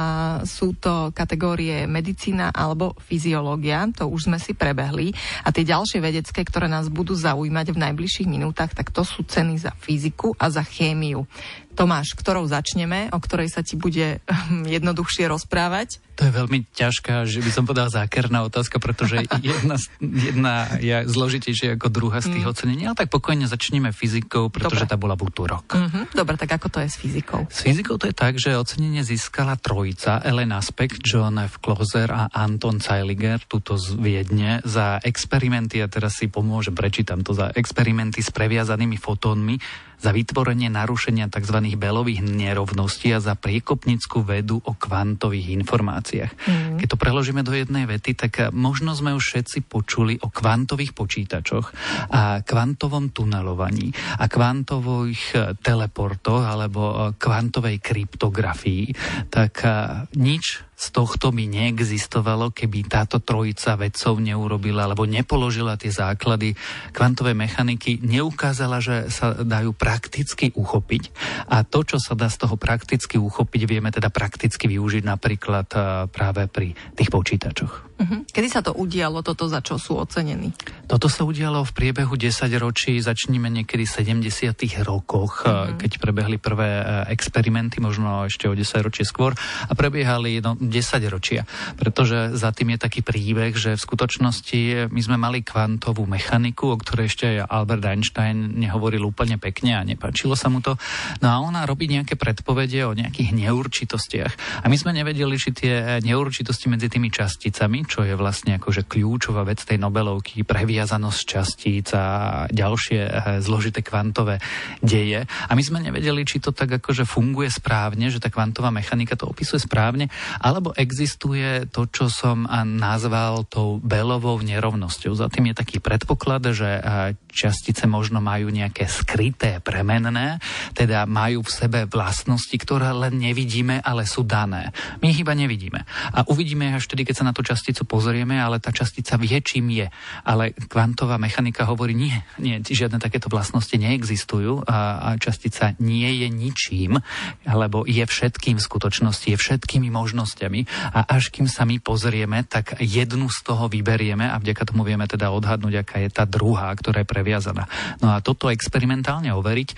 sú 0.48 0.72
to 0.80 1.12
kategórie 1.12 1.84
medicína 1.84 2.56
alebo 2.56 2.96
fyziológia. 3.04 3.84
To 4.00 4.08
už 4.08 4.32
sme 4.32 4.40
si 4.40 4.56
prebehli. 4.56 5.12
A 5.44 5.52
tie 5.52 5.68
ďalšie 5.68 6.00
vedecké, 6.00 6.40
ktoré 6.40 6.72
nás 6.72 6.88
budú 6.88 7.12
zaujímať 7.12 7.76
v 7.76 7.80
najbližších 7.84 8.32
minútach, 8.32 8.72
tak 8.72 8.96
to 8.96 9.04
sú 9.04 9.28
ceny 9.28 9.60
za 9.60 9.76
fyziku 9.76 10.32
a 10.40 10.48
za 10.48 10.64
chémiu. 10.64 11.28
Tomáš, 11.78 12.18
ktorou 12.18 12.42
začneme, 12.50 13.06
o 13.14 13.22
ktorej 13.22 13.54
sa 13.54 13.62
ti 13.62 13.78
bude 13.78 14.18
jednoduchšie 14.66 15.30
rozprávať? 15.30 16.02
To 16.18 16.26
je 16.26 16.34
veľmi 16.34 16.66
ťažká, 16.74 17.22
že 17.30 17.38
by 17.38 17.50
som 17.54 17.62
povedal 17.62 17.94
zákerná 17.94 18.42
otázka, 18.42 18.82
pretože 18.82 19.22
jedna, 19.38 19.78
jedna 20.02 20.54
je 20.82 21.06
zložitejšia 21.06 21.78
ako 21.78 21.86
druhá 21.86 22.18
z 22.18 22.34
tých 22.34 22.42
mm. 22.42 22.50
ocenení. 22.50 22.82
Ale 22.90 22.98
tak 22.98 23.14
pokojne 23.14 23.46
začneme 23.46 23.94
fyzikou, 23.94 24.50
pretože 24.50 24.82
Dobre. 24.82 24.90
tá 24.90 24.98
bola 24.98 25.14
v 25.14 25.30
útorok. 25.30 25.78
Mm-hmm. 25.78 26.04
Dobre, 26.18 26.34
tak 26.34 26.58
ako 26.58 26.66
to 26.66 26.78
je 26.82 26.88
s 26.90 26.96
fyzikou? 26.98 27.46
S 27.46 27.62
fyzikou 27.62 27.94
to 27.94 28.10
je 28.10 28.16
tak, 28.18 28.34
že 28.42 28.58
ocenenie 28.58 29.06
získala 29.06 29.54
trojica, 29.54 30.18
Ellen 30.26 30.50
Aspect, 30.50 30.98
John 31.06 31.38
F. 31.38 31.62
Kloser 31.62 32.10
a 32.10 32.26
Anton 32.34 32.82
Zeiliger, 32.82 33.38
tuto 33.46 33.78
z 33.78 33.94
Viedne, 33.94 34.58
za 34.66 34.98
experimenty, 34.98 35.78
a 35.78 35.86
teraz 35.86 36.18
si 36.18 36.26
pomôžem, 36.26 36.74
prečítam 36.74 37.22
to, 37.22 37.30
za 37.38 37.54
experimenty 37.54 38.18
s 38.18 38.34
previazanými 38.34 38.98
fotónmi 38.98 39.86
za 39.98 40.10
vytvorenie 40.14 40.70
narušenia 40.70 41.26
tzv. 41.26 41.58
belových 41.74 42.22
nerovností 42.22 43.10
a 43.10 43.18
za 43.18 43.34
priekopnickú 43.34 44.22
vedu 44.22 44.62
o 44.62 44.72
kvantových 44.78 45.54
informáciách. 45.58 46.32
Mm. 46.32 46.76
Keď 46.78 46.86
to 46.86 47.00
preložíme 47.00 47.42
do 47.42 47.50
jednej 47.54 47.84
vety, 47.90 48.14
tak 48.14 48.54
možno 48.54 48.94
sme 48.94 49.14
už 49.14 49.34
všetci 49.34 49.66
počuli 49.66 50.14
o 50.22 50.30
kvantových 50.30 50.94
počítačoch 50.94 51.66
a 52.14 52.40
kvantovom 52.46 53.10
tunelovaní 53.10 53.90
a 54.22 54.30
kvantových 54.30 55.24
e, 55.34 55.38
teleportoch 55.58 56.46
alebo 56.46 56.82
e, 56.82 56.94
kvantovej 57.18 57.82
kryptografii, 57.82 58.84
tak 59.28 59.66
e, 59.66 59.70
nič 60.14 60.67
z 60.78 60.86
tohto 60.94 61.34
by 61.34 61.50
neexistovalo, 61.50 62.54
keby 62.54 62.86
táto 62.86 63.18
trojica 63.18 63.74
vedcov 63.74 64.22
neurobila 64.22 64.86
alebo 64.86 65.10
nepoložila 65.10 65.74
tie 65.74 65.90
základy 65.90 66.54
kvantovej 66.94 67.34
mechaniky, 67.34 67.98
neukázala, 67.98 68.78
že 68.78 69.10
sa 69.10 69.34
dajú 69.34 69.74
prakticky 69.74 70.54
uchopiť 70.54 71.10
a 71.50 71.66
to, 71.66 71.82
čo 71.82 71.98
sa 71.98 72.14
dá 72.14 72.30
z 72.30 72.46
toho 72.46 72.54
prakticky 72.54 73.18
uchopiť, 73.18 73.62
vieme 73.66 73.90
teda 73.90 74.06
prakticky 74.14 74.70
využiť 74.70 75.02
napríklad 75.02 75.66
práve 76.14 76.46
pri 76.46 76.78
tých 76.94 77.10
počítačoch. 77.10 77.88
Uh-huh. 77.98 78.22
Kedy 78.30 78.46
sa 78.46 78.62
to 78.62 78.70
udialo, 78.78 79.26
toto 79.26 79.50
za 79.50 79.58
čo 79.58 79.74
sú 79.74 79.98
ocenení? 79.98 80.54
Toto 80.86 81.10
sa 81.10 81.26
udialo 81.26 81.66
v 81.66 81.74
priebehu 81.74 82.14
10 82.14 82.46
ročí, 82.62 82.94
začníme 83.02 83.50
niekedy 83.50 83.82
v 83.82 84.22
70 84.22 84.86
rokoch, 84.86 85.42
uh-huh. 85.42 85.74
keď 85.74 85.98
prebehli 85.98 86.38
prvé 86.38 86.78
e, 86.78 86.82
experimenty, 87.10 87.82
možno 87.82 88.30
ešte 88.30 88.46
o 88.46 88.54
10 88.54 88.86
ročí 88.86 89.02
skôr, 89.02 89.34
a 89.66 89.72
prebiehali 89.74 90.38
no, 90.38 90.54
10 90.68 91.00
ročia. 91.08 91.48
Pretože 91.74 92.36
za 92.36 92.52
tým 92.52 92.76
je 92.76 92.84
taký 92.84 93.00
príbeh, 93.00 93.56
že 93.56 93.74
v 93.74 93.84
skutočnosti 93.84 94.92
my 94.92 95.00
sme 95.00 95.16
mali 95.16 95.40
kvantovú 95.42 96.04
mechaniku, 96.04 96.76
o 96.76 96.80
ktorej 96.80 97.08
ešte 97.08 97.26
Albert 97.42 97.84
Einstein 97.88 98.54
nehovoril 98.60 99.02
úplne 99.02 99.40
pekne 99.40 99.80
a 99.80 99.82
nepáčilo 99.82 100.36
sa 100.36 100.52
mu 100.52 100.60
to. 100.60 100.76
No 101.24 101.26
a 101.32 101.40
ona 101.40 101.64
robí 101.64 101.88
nejaké 101.88 102.14
predpovede 102.14 102.84
o 102.84 102.92
nejakých 102.92 103.32
neurčitostiach. 103.32 104.62
A 104.62 104.66
my 104.68 104.76
sme 104.76 104.92
nevedeli, 104.92 105.34
či 105.40 105.50
tie 105.56 106.04
neurčitosti 106.04 106.68
medzi 106.68 106.92
tými 106.92 107.08
časticami, 107.08 107.88
čo 107.88 108.04
je 108.04 108.12
vlastne 108.12 108.60
akože 108.60 108.84
kľúčová 108.84 109.42
vec 109.48 109.64
tej 109.64 109.80
Nobelovky, 109.80 110.44
previazanosť 110.44 111.20
častíc 111.24 111.86
a 111.96 112.44
ďalšie 112.52 113.00
eh, 113.00 113.10
zložité 113.40 113.80
kvantové 113.80 114.42
deje. 114.84 115.24
A 115.24 115.52
my 115.56 115.62
sme 115.62 115.80
nevedeli, 115.80 116.28
či 116.28 116.42
to 116.42 116.52
tak 116.52 116.82
akože 116.82 117.08
funguje 117.08 117.48
správne, 117.48 118.12
že 118.12 118.20
tá 118.20 118.28
kvantová 118.28 118.68
mechanika 118.68 119.16
to 119.16 119.30
opisuje 119.30 119.62
správne, 119.62 120.10
alebo 120.58 120.74
existuje 120.74 121.70
to, 121.70 121.86
čo 121.86 122.10
som 122.10 122.42
nazval 122.66 123.46
tou 123.46 123.78
belovou 123.78 124.42
nerovnosťou. 124.42 125.14
Za 125.14 125.30
tým 125.30 125.54
je 125.54 125.60
taký 125.62 125.78
predpoklad, 125.78 126.50
že 126.50 126.82
častice 127.30 127.86
možno 127.86 128.18
majú 128.18 128.50
nejaké 128.50 128.90
skryté 128.90 129.62
premenné, 129.62 130.42
teda 130.74 131.06
majú 131.06 131.46
v 131.46 131.54
sebe 131.54 131.80
vlastnosti, 131.86 132.50
ktoré 132.58 132.90
len 132.90 133.22
nevidíme, 133.22 133.78
ale 133.78 134.02
sú 134.02 134.26
dané. 134.26 134.74
My 134.98 135.14
ich 135.14 135.22
iba 135.22 135.30
nevidíme. 135.38 135.86
A 136.10 136.26
uvidíme 136.26 136.74
až 136.74 136.90
vtedy, 136.90 137.06
keď 137.06 137.22
sa 137.22 137.28
na 137.30 137.36
tú 137.36 137.46
časticu 137.46 137.86
pozrieme, 137.86 138.34
ale 138.34 138.58
tá 138.58 138.74
častica 138.74 139.14
vie, 139.14 139.38
čím 139.38 139.70
je. 139.70 139.86
Ale 140.26 140.50
kvantová 140.66 141.22
mechanika 141.22 141.62
hovorí, 141.70 141.94
nie, 141.94 142.18
nie 142.42 142.58
žiadne 142.66 142.98
takéto 142.98 143.30
vlastnosti 143.30 143.78
neexistujú 143.78 144.66
a 144.66 145.14
častica 145.22 145.78
nie 145.78 146.26
je 146.26 146.28
ničím, 146.32 146.98
alebo 147.46 147.86
je 147.86 148.02
všetkým 148.02 148.58
v 148.58 148.66
skutočnosti, 148.66 149.30
je 149.30 149.38
všetkými 149.38 149.92
možnosťami 149.94 150.47
a 150.94 151.00
až 151.04 151.28
kým 151.28 151.44
sa 151.44 151.68
my 151.68 151.76
pozrieme, 151.78 152.42
tak 152.48 152.80
jednu 152.80 153.28
z 153.28 153.38
toho 153.44 153.68
vyberieme 153.68 154.24
a 154.24 154.40
vďaka 154.40 154.72
tomu 154.72 154.82
vieme 154.82 155.04
teda 155.04 155.28
odhadnúť, 155.30 155.84
aká 155.84 155.96
je 156.02 156.10
tá 156.10 156.24
druhá, 156.24 156.72
ktorá 156.72 157.04
je 157.04 157.08
previazaná. 157.08 157.68
No 158.00 158.16
a 158.16 158.24
toto 158.24 158.48
experimentálne 158.48 159.30
overiť 159.36 159.68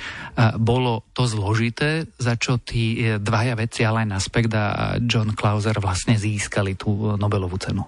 bolo 0.60 1.04
to 1.12 1.26
zložité, 1.26 2.06
za 2.16 2.38
čo 2.38 2.62
tí 2.62 3.00
e, 3.00 3.18
dvaja 3.18 3.58
veci, 3.58 3.82
ale 3.82 4.06
aj 4.06 4.08
Naspekt 4.08 4.52
a 4.54 4.96
John 5.02 5.34
Clauser 5.34 5.76
vlastne 5.82 6.16
získali 6.16 6.78
tú 6.78 7.16
Nobelovú 7.18 7.58
cenu. 7.58 7.84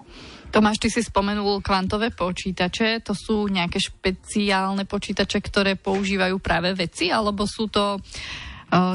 Tomáš, 0.53 0.85
ty 0.85 0.93
si 0.93 1.01
spomenul 1.01 1.65
kvantové 1.65 2.13
počítače. 2.13 3.01
To 3.09 3.17
sú 3.17 3.49
nejaké 3.49 3.81
špeciálne 3.81 4.85
počítače, 4.85 5.41
ktoré 5.41 5.73
používajú 5.73 6.37
práve 6.37 6.77
veci, 6.77 7.09
alebo 7.09 7.49
sú 7.49 7.73
to 7.73 7.97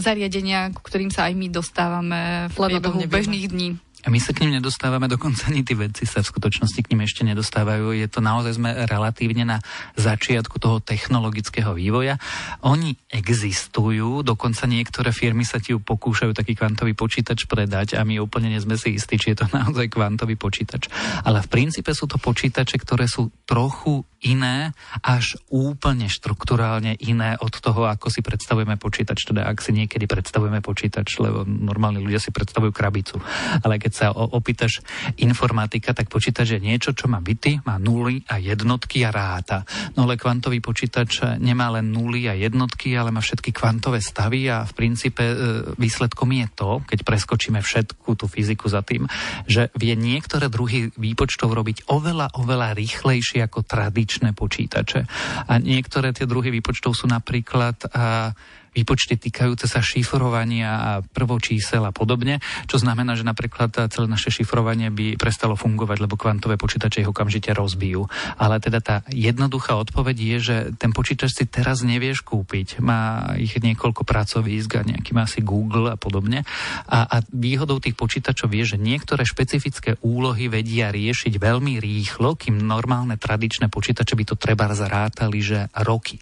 zariadenia, 0.03 0.75
ku 0.75 0.83
ktorým 0.83 1.11
sa 1.11 1.31
aj 1.31 1.35
my 1.39 1.47
dostávame 1.49 2.21
v 2.51 2.55
priebehu 2.55 2.99
bežných 3.07 3.47
dní? 3.49 3.69
A 4.07 4.15
my 4.15 4.23
sa 4.23 4.31
k 4.31 4.47
ním 4.47 4.63
nedostávame, 4.63 5.11
dokonca 5.11 5.51
ani 5.51 5.67
tí 5.67 5.75
vedci 5.75 6.07
sa 6.07 6.23
v 6.23 6.31
skutočnosti 6.31 6.87
k 6.87 6.91
ním 6.95 7.03
ešte 7.03 7.27
nedostávajú. 7.27 7.91
Je 7.99 8.07
to 8.07 8.23
naozaj 8.23 8.55
sme 8.55 8.71
relatívne 8.87 9.43
na 9.43 9.59
začiatku 9.99 10.63
toho 10.63 10.79
technologického 10.79 11.75
vývoja. 11.75 12.15
Oni 12.63 12.95
existujú, 13.11 14.23
dokonca 14.23 14.71
niektoré 14.71 15.11
firmy 15.11 15.43
sa 15.43 15.59
ti 15.59 15.75
pokúšajú 15.75 16.31
taký 16.31 16.55
kvantový 16.55 16.95
počítač 16.95 17.51
predať 17.51 17.99
a 17.99 18.07
my 18.07 18.23
úplne 18.23 18.55
nie 18.55 18.63
sme 18.63 18.79
si 18.79 18.95
istí, 18.95 19.19
či 19.19 19.35
je 19.35 19.43
to 19.43 19.47
naozaj 19.59 19.91
kvantový 19.91 20.39
počítač. 20.39 20.87
Ale 21.27 21.43
v 21.43 21.51
princípe 21.51 21.91
sú 21.91 22.07
to 22.07 22.23
počítače, 22.23 22.79
ktoré 22.79 23.11
sú 23.11 23.35
trochu 23.51 24.07
iné, 24.23 24.75
až 25.03 25.39
úplne 25.47 26.11
štruktúrálne 26.11 26.99
iné 26.99 27.39
od 27.39 27.55
toho, 27.55 27.87
ako 27.87 28.11
si 28.11 28.19
predstavujeme 28.19 28.75
počítač. 28.75 29.31
Teda 29.31 29.47
ak 29.47 29.63
si 29.63 29.71
niekedy 29.71 30.11
predstavujeme 30.11 30.59
počítač, 30.59 31.23
lebo 31.23 31.47
normálni 31.47 32.03
ľudia 32.03 32.19
si 32.19 32.35
predstavujú 32.35 32.75
krabicu. 32.75 33.23
Ale 33.63 33.79
keď 33.79 33.88
sa 33.95 34.13
opýtaš 34.13 34.81
informatika, 35.21 35.95
tak 35.95 36.09
počítač 36.09 36.57
je 36.57 36.61
niečo, 36.61 36.93
čo 36.93 37.07
má 37.07 37.21
byty, 37.23 37.63
má 37.65 37.77
nuly 37.77 38.25
a 38.29 38.41
jednotky 38.41 39.05
a 39.05 39.11
ráta. 39.13 39.65
No 39.95 40.09
ale 40.09 40.21
kvantový 40.21 40.61
počítač 40.65 41.39
nemá 41.39 41.73
len 41.73 41.93
nuly 41.93 42.27
a 42.27 42.35
jednotky, 42.35 42.95
ale 42.97 43.13
má 43.15 43.21
všetky 43.23 43.55
kvantové 43.55 44.01
stavy 44.01 44.49
a 44.49 44.65
v 44.65 44.73
princípe 44.73 45.25
e, 45.25 45.35
výsledkom 45.77 46.31
je 46.33 46.47
to, 46.55 46.71
keď 46.85 46.99
preskočíme 47.05 47.61
všetku 47.61 48.17
tú 48.19 48.27
fyziku 48.27 48.67
za 48.69 48.81
tým, 48.85 49.09
že 49.45 49.73
vie 49.77 49.95
niektoré 49.95 50.49
druhy 50.49 50.93
výpočtov 50.95 51.53
robiť 51.53 51.89
oveľa, 51.89 52.37
oveľa 52.39 52.77
rýchlejšie 52.77 53.45
ako 53.45 53.65
tradičné 53.65 54.33
počítače. 54.33 55.05
A 55.49 55.53
niektoré 55.61 56.13
tie 56.13 56.29
druhy 56.29 56.53
výpočtov 56.53 56.95
sú 56.95 57.07
napríklad 57.11 57.77
a, 57.91 58.33
výpočty 58.79 59.19
týkajúce 59.19 59.67
sa 59.67 59.83
šifrovania 59.83 60.71
a 60.71 60.91
prvočísel 61.03 61.83
a 61.83 61.91
podobne, 61.91 62.39
čo 62.71 62.79
znamená, 62.79 63.19
že 63.19 63.27
napríklad 63.27 63.91
celé 63.91 64.07
naše 64.07 64.31
šifrovanie 64.31 64.95
by 64.95 65.19
prestalo 65.19 65.59
fungovať, 65.59 65.99
lebo 66.07 66.15
kvantové 66.15 66.55
počítače 66.55 67.03
ich 67.03 67.11
okamžite 67.11 67.51
rozbijú. 67.51 68.07
Ale 68.39 68.63
teda 68.63 68.79
tá 68.79 68.97
jednoduchá 69.11 69.75
odpoveď 69.75 70.17
je, 70.17 70.37
že 70.39 70.57
ten 70.79 70.95
počítač 70.95 71.35
si 71.35 71.45
teraz 71.51 71.83
nevieš 71.83 72.23
kúpiť. 72.23 72.79
Má 72.79 73.35
ich 73.35 73.59
niekoľko 73.59 74.07
pracovísk 74.07 74.79
a 74.79 74.87
nejaký 74.87 75.11
má 75.11 75.27
asi 75.27 75.43
Google 75.43 75.91
a 75.91 75.97
podobne. 75.99 76.47
A, 76.87 77.05
a 77.09 77.17
výhodou 77.35 77.83
tých 77.83 77.99
počítačov 77.99 78.55
je, 78.55 78.77
že 78.77 78.79
niektoré 78.79 79.27
špecifické 79.27 79.99
úlohy 80.07 80.47
vedia 80.47 80.95
riešiť 80.95 81.35
veľmi 81.35 81.83
rýchlo, 81.83 82.39
kým 82.39 82.63
normálne 82.63 83.19
tradičné 83.19 83.67
počítače 83.73 84.15
by 84.15 84.25
to 84.29 84.37
treba 84.39 84.71
zarátali, 84.71 85.39
že 85.43 85.59
roky. 85.83 86.21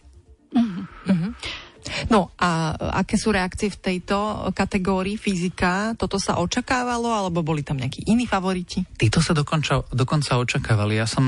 Mm-hmm. 0.55 1.66
No 2.13 2.35
a 2.37 2.75
aké 3.03 3.17
sú 3.17 3.33
reakcie 3.33 3.71
v 3.71 3.79
tejto 3.79 4.51
kategórii 4.53 5.17
fyzika? 5.17 5.95
Toto 5.95 6.19
sa 6.21 6.39
očakávalo, 6.43 7.09
alebo 7.11 7.41
boli 7.41 7.63
tam 7.63 7.79
nejakí 7.81 8.07
iní 8.11 8.27
favoriti? 8.29 8.85
Títo 8.99 9.23
sa 9.23 9.33
dokonca, 9.33 9.87
dokonca 9.95 10.39
očakávali. 10.39 10.99
Ja 10.99 11.07
som 11.09 11.25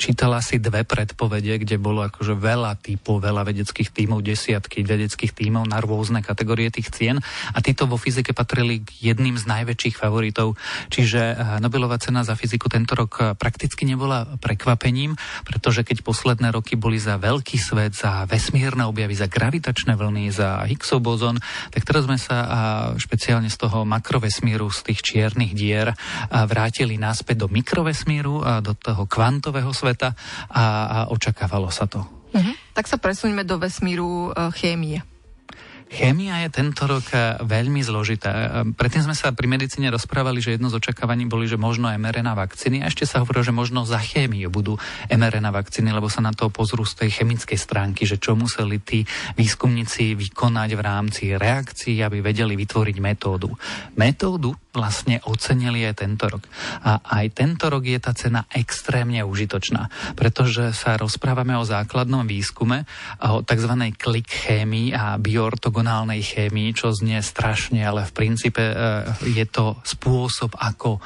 čítal 0.00 0.34
asi 0.34 0.58
dve 0.58 0.82
predpovede, 0.82 1.60
kde 1.62 1.76
bolo 1.76 2.04
akože 2.04 2.34
veľa 2.36 2.80
typov, 2.80 3.20
veľa 3.20 3.44
vedeckých 3.44 3.90
tímov, 3.92 4.24
desiatky 4.24 4.84
vedeckých 4.84 5.32
tímov 5.36 5.68
na 5.68 5.78
rôzne 5.80 6.24
kategórie 6.24 6.72
tých 6.72 6.90
cien 6.90 7.16
a 7.52 7.58
títo 7.60 7.86
vo 7.88 8.00
fyzike 8.00 8.32
patrili 8.32 8.82
k 8.82 9.14
jedným 9.14 9.36
z 9.36 9.44
najväčších 9.46 9.96
favoritov. 10.00 10.56
Čiže 10.90 11.20
eh, 11.20 11.36
Nobelová 11.60 12.00
cena 12.00 12.24
za 12.24 12.34
fyziku 12.34 12.66
tento 12.72 12.96
rok 12.96 13.36
prakticky 13.38 13.84
nebola 13.86 14.26
prekvapením, 14.40 15.16
pretože 15.44 15.84
keď 15.84 16.02
posledné 16.06 16.48
roky 16.54 16.74
boli 16.78 16.96
za 16.96 17.20
veľký 17.20 17.56
svet, 17.60 17.94
za 17.96 18.24
vesmírne 18.24 18.86
objavy, 18.88 19.14
za 19.16 19.28
gravitačné 19.28 19.73
gravitačné 19.74 19.98
vlny, 19.98 20.30
za 20.30 20.62
Higgsov 20.70 21.02
bozon, 21.02 21.42
tak 21.74 21.82
teraz 21.82 22.06
sme 22.06 22.14
sa 22.14 22.38
špeciálne 22.94 23.50
z 23.50 23.58
toho 23.58 23.82
makrovesmíru, 23.82 24.70
z 24.70 24.86
tých 24.86 25.02
čiernych 25.02 25.50
dier 25.50 25.98
vrátili 26.30 26.94
naspäť 26.94 27.42
do 27.42 27.48
mikrovesmíru, 27.50 28.62
do 28.62 28.78
toho 28.78 29.10
kvantového 29.10 29.74
sveta 29.74 30.14
a, 30.46 30.64
a 30.86 30.98
očakávalo 31.10 31.74
sa 31.74 31.90
to. 31.90 32.06
Mhm. 32.30 32.54
Tak 32.74 32.86
sa 32.86 32.98
presuňme 33.02 33.42
do 33.42 33.58
vesmíru 33.58 34.30
e, 34.34 34.50
chémie. 34.58 35.02
Chémia 35.94 36.42
je 36.42 36.50
tento 36.50 36.90
rok 36.90 37.06
eh, 37.14 37.38
veľmi 37.38 37.78
zložitá. 37.86 38.30
Eh, 38.34 38.46
predtým 38.74 39.06
sme 39.06 39.14
sa 39.14 39.30
pri 39.30 39.46
medicíne 39.46 39.94
rozprávali, 39.94 40.42
že 40.42 40.58
jedno 40.58 40.66
z 40.66 40.82
očakávaní 40.82 41.30
boli, 41.30 41.46
že 41.46 41.54
možno 41.54 41.86
mRNA 41.86 42.34
vakcíny 42.34 42.82
a 42.82 42.90
ešte 42.90 43.06
sa 43.06 43.22
hovorilo, 43.22 43.46
že 43.46 43.54
možno 43.54 43.86
za 43.86 44.02
chémiu 44.02 44.50
budú 44.50 44.74
mRNA 45.06 45.54
vakcíny, 45.54 45.94
lebo 45.94 46.10
sa 46.10 46.18
na 46.18 46.34
to 46.34 46.50
pozrú 46.50 46.82
z 46.82 47.06
tej 47.06 47.22
chemickej 47.22 47.54
stránky, 47.54 48.10
že 48.10 48.18
čo 48.18 48.34
museli 48.34 48.82
tí 48.82 49.06
výskumníci 49.38 50.18
vykonať 50.18 50.70
v 50.74 50.80
rámci 50.82 51.22
reakcií, 51.38 52.02
aby 52.02 52.18
vedeli 52.18 52.58
vytvoriť 52.58 52.96
metódu. 52.98 53.54
Metódu 53.94 54.63
vlastne 54.74 55.22
ocenili 55.24 55.86
aj 55.86 56.02
tento 56.02 56.26
rok. 56.26 56.44
A 56.82 56.98
aj 57.00 57.38
tento 57.38 57.70
rok 57.70 57.86
je 57.86 57.98
tá 58.02 58.10
cena 58.10 58.44
extrémne 58.50 59.22
užitočná, 59.22 59.88
pretože 60.18 60.74
sa 60.74 60.98
rozprávame 60.98 61.54
o 61.54 61.64
základnom 61.64 62.26
výskume, 62.26 62.84
o 63.22 63.40
tzv. 63.46 63.72
klik 63.94 64.26
chémii 64.26 64.90
a 64.92 65.14
bioortogonálnej 65.16 66.20
chémii, 66.20 66.74
čo 66.74 66.90
znie 66.90 67.22
strašne, 67.22 67.86
ale 67.86 68.02
v 68.04 68.12
princípe 68.12 68.60
e, 68.60 68.74
je 69.30 69.46
to 69.46 69.78
spôsob, 69.86 70.58
ako 70.58 70.98
e, 70.98 71.00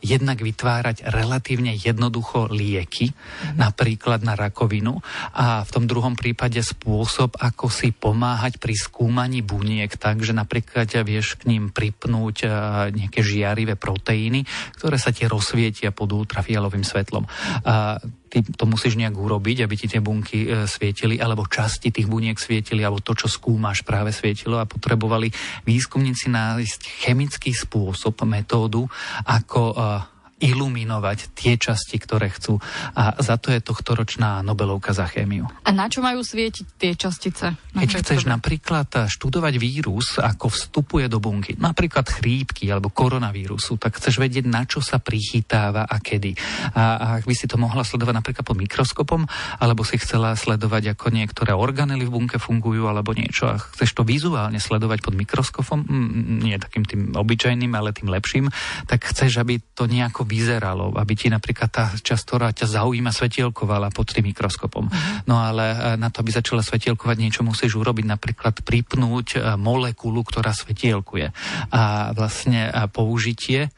jednak 0.00 0.40
vytvárať 0.40 1.04
relatívne 1.12 1.76
jednoducho 1.76 2.48
lieky, 2.48 3.12
mm-hmm. 3.12 3.60
napríklad 3.60 4.24
na 4.24 4.34
rakovinu 4.34 5.04
a 5.36 5.62
v 5.62 5.70
tom 5.70 5.84
druhom 5.84 6.16
prípade 6.16 6.64
spôsob, 6.64 7.36
ako 7.36 7.68
si 7.68 7.92
pomáhať 7.92 8.56
pri 8.56 8.72
skúmaní 8.72 9.44
buniek 9.44 9.92
tak, 10.00 10.24
že 10.24 10.32
napríklad 10.32 10.88
vieš 11.04 11.36
k 11.36 11.52
ním 11.52 11.68
pripnúť 11.68 12.36
e, 12.44 12.48
nejaké 13.06 13.20
žiarivé 13.24 13.74
proteíny, 13.74 14.46
ktoré 14.78 14.96
sa 14.96 15.10
ti 15.10 15.26
rozsvietia 15.26 15.90
pod 15.90 16.14
ultrafialovým 16.14 16.86
svetlom. 16.86 17.26
A 17.66 17.98
ty 18.32 18.40
to 18.40 18.64
musíš 18.64 18.96
nejak 18.96 19.12
urobiť, 19.12 19.68
aby 19.68 19.74
ti 19.76 19.86
tie 19.92 20.00
bunky 20.00 20.48
e, 20.48 20.64
svietili, 20.64 21.20
alebo 21.20 21.44
časti 21.44 21.92
tých 21.92 22.08
buniek 22.08 22.40
svietili, 22.40 22.80
alebo 22.80 23.04
to, 23.04 23.12
čo 23.12 23.28
skúmaš, 23.28 23.84
práve 23.84 24.08
svietilo 24.08 24.56
a 24.56 24.64
potrebovali 24.64 25.28
výskumníci 25.68 26.32
nájsť 26.32 26.80
chemický 27.04 27.52
spôsob, 27.52 28.24
metódu, 28.24 28.88
ako 29.28 29.60
e, 29.72 29.76
iluminovať 30.42 31.32
tie 31.38 31.54
časti, 31.54 32.02
ktoré 32.02 32.34
chcú. 32.34 32.58
A 32.98 33.14
za 33.22 33.38
to 33.38 33.54
je 33.54 33.62
tohtoročná 33.62 34.42
Nobelovka 34.42 34.90
za 34.90 35.06
chémiu. 35.06 35.46
A 35.62 35.70
na 35.70 35.86
čo 35.86 36.02
majú 36.02 36.26
svietiť 36.26 36.66
tie 36.76 36.92
častice? 36.98 37.54
Keď 37.72 38.02
chceš 38.02 38.26
napríklad 38.26 38.90
študovať 39.06 39.54
vírus, 39.56 40.18
ako 40.18 40.50
vstupuje 40.50 41.06
do 41.06 41.22
bunky, 41.22 41.54
napríklad 41.54 42.10
chrípky 42.10 42.68
alebo 42.68 42.90
koronavírusu, 42.90 43.78
tak 43.78 44.02
chceš 44.02 44.18
vedieť, 44.18 44.50
na 44.50 44.66
čo 44.66 44.82
sa 44.82 44.98
prichytáva 44.98 45.86
a 45.86 45.96
kedy. 46.02 46.34
A, 46.74 46.82
a 46.98 47.06
ak 47.22 47.24
by 47.24 47.34
si 47.38 47.46
to 47.46 47.56
mohla 47.56 47.86
sledovať 47.86 48.14
napríklad 48.18 48.44
pod 48.44 48.58
mikroskopom, 48.58 49.22
alebo 49.62 49.86
si 49.86 49.96
chcela 50.02 50.34
sledovať, 50.34 50.98
ako 50.98 51.14
niektoré 51.14 51.54
organely 51.54 52.02
v 52.02 52.14
bunke 52.18 52.36
fungujú, 52.42 52.90
alebo 52.90 53.14
niečo, 53.14 53.46
a 53.46 53.60
chceš 53.60 53.94
to 53.94 54.02
vizuálne 54.02 54.58
sledovať 54.58 54.98
pod 55.04 55.14
mikroskopom, 55.14 55.86
nie 56.42 56.58
takým 56.58 56.82
tým 56.82 57.14
obyčajným, 57.14 57.72
ale 57.76 57.94
tým 57.94 58.10
lepším, 58.10 58.50
tak 58.90 59.06
chceš, 59.06 59.38
aby 59.38 59.62
to 59.76 59.86
nejako 59.86 60.26
vyzeralo, 60.32 60.96
aby 60.96 61.12
ti 61.12 61.28
napríklad 61.28 61.68
tá 61.68 61.92
časť, 61.92 62.22
ktorá 62.24 62.48
ťa 62.56 62.80
zaujíma, 62.80 63.12
svetielkovala 63.12 63.92
pod 63.92 64.08
tým 64.08 64.32
mikroskopom. 64.32 64.88
Uh-huh. 64.88 65.12
No 65.28 65.36
ale 65.36 65.76
e, 65.76 65.76
na 66.00 66.08
to, 66.08 66.24
aby 66.24 66.32
začala 66.32 66.64
svetielkovať, 66.64 67.16
niečo 67.20 67.44
musíš 67.44 67.76
urobiť, 67.76 68.08
napríklad 68.08 68.64
pripnúť 68.64 69.26
e, 69.36 69.38
molekulu, 69.60 70.24
ktorá 70.24 70.56
svetielkuje. 70.56 71.28
A 71.68 72.16
vlastne 72.16 72.72
e, 72.72 72.88
použitie 72.88 73.68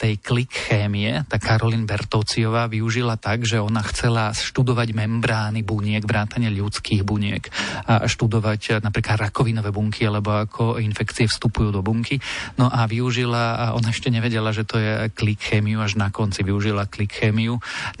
tej 0.00 0.18
klik 0.18 0.50
chémie, 0.50 1.22
tá 1.28 1.36
Karolín 1.38 1.84
Bertociová 1.86 2.66
využila 2.66 3.20
tak, 3.20 3.46
že 3.46 3.60
ona 3.60 3.84
chcela 3.84 4.32
študovať 4.34 4.96
membrány 4.96 5.60
buniek, 5.62 6.02
vrátane 6.02 6.48
ľudských 6.48 7.04
buniek, 7.04 7.44
a 7.84 8.08
študovať 8.08 8.80
napríklad 8.80 9.28
rakovinové 9.28 9.68
bunky, 9.70 10.08
alebo 10.08 10.32
ako 10.32 10.80
infekcie 10.80 11.28
vstupujú 11.28 11.68
do 11.74 11.84
bunky. 11.84 12.16
No 12.56 12.72
a 12.72 12.88
využila, 12.88 13.74
ona 13.76 13.92
ešte 13.92 14.08
nevedela, 14.08 14.54
že 14.54 14.64
to 14.64 14.80
je 14.80 15.12
klik 15.12 15.40
chémiu 15.40 15.83
až 15.84 16.00
na 16.00 16.08
konci 16.08 16.40
využila 16.40 16.88
klik 16.88 17.20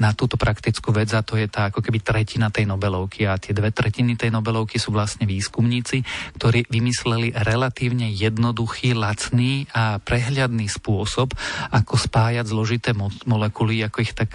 na 0.00 0.16
túto 0.16 0.40
praktickú 0.40 0.90
vec 0.96 1.12
a 1.12 1.20
to 1.20 1.36
je 1.36 1.44
tá 1.44 1.68
ako 1.68 1.84
keby 1.84 2.00
tretina 2.00 2.48
tej 2.48 2.64
Nobelovky. 2.64 3.28
A 3.28 3.36
tie 3.36 3.52
dve 3.52 3.68
tretiny 3.68 4.16
tej 4.16 4.32
Nobelovky 4.32 4.80
sú 4.80 4.96
vlastne 4.96 5.28
výskumníci, 5.28 6.00
ktorí 6.40 6.64
vymysleli 6.72 7.36
relatívne 7.36 8.08
jednoduchý, 8.08 8.96
lacný 8.96 9.68
a 9.76 10.00
prehľadný 10.00 10.64
spôsob, 10.72 11.36
ako 11.68 11.94
spájať 12.00 12.48
zložité 12.48 12.96
mo- 12.96 13.12
molekuly, 13.28 13.84
ako 13.84 13.98
ich 14.00 14.16
tak 14.16 14.32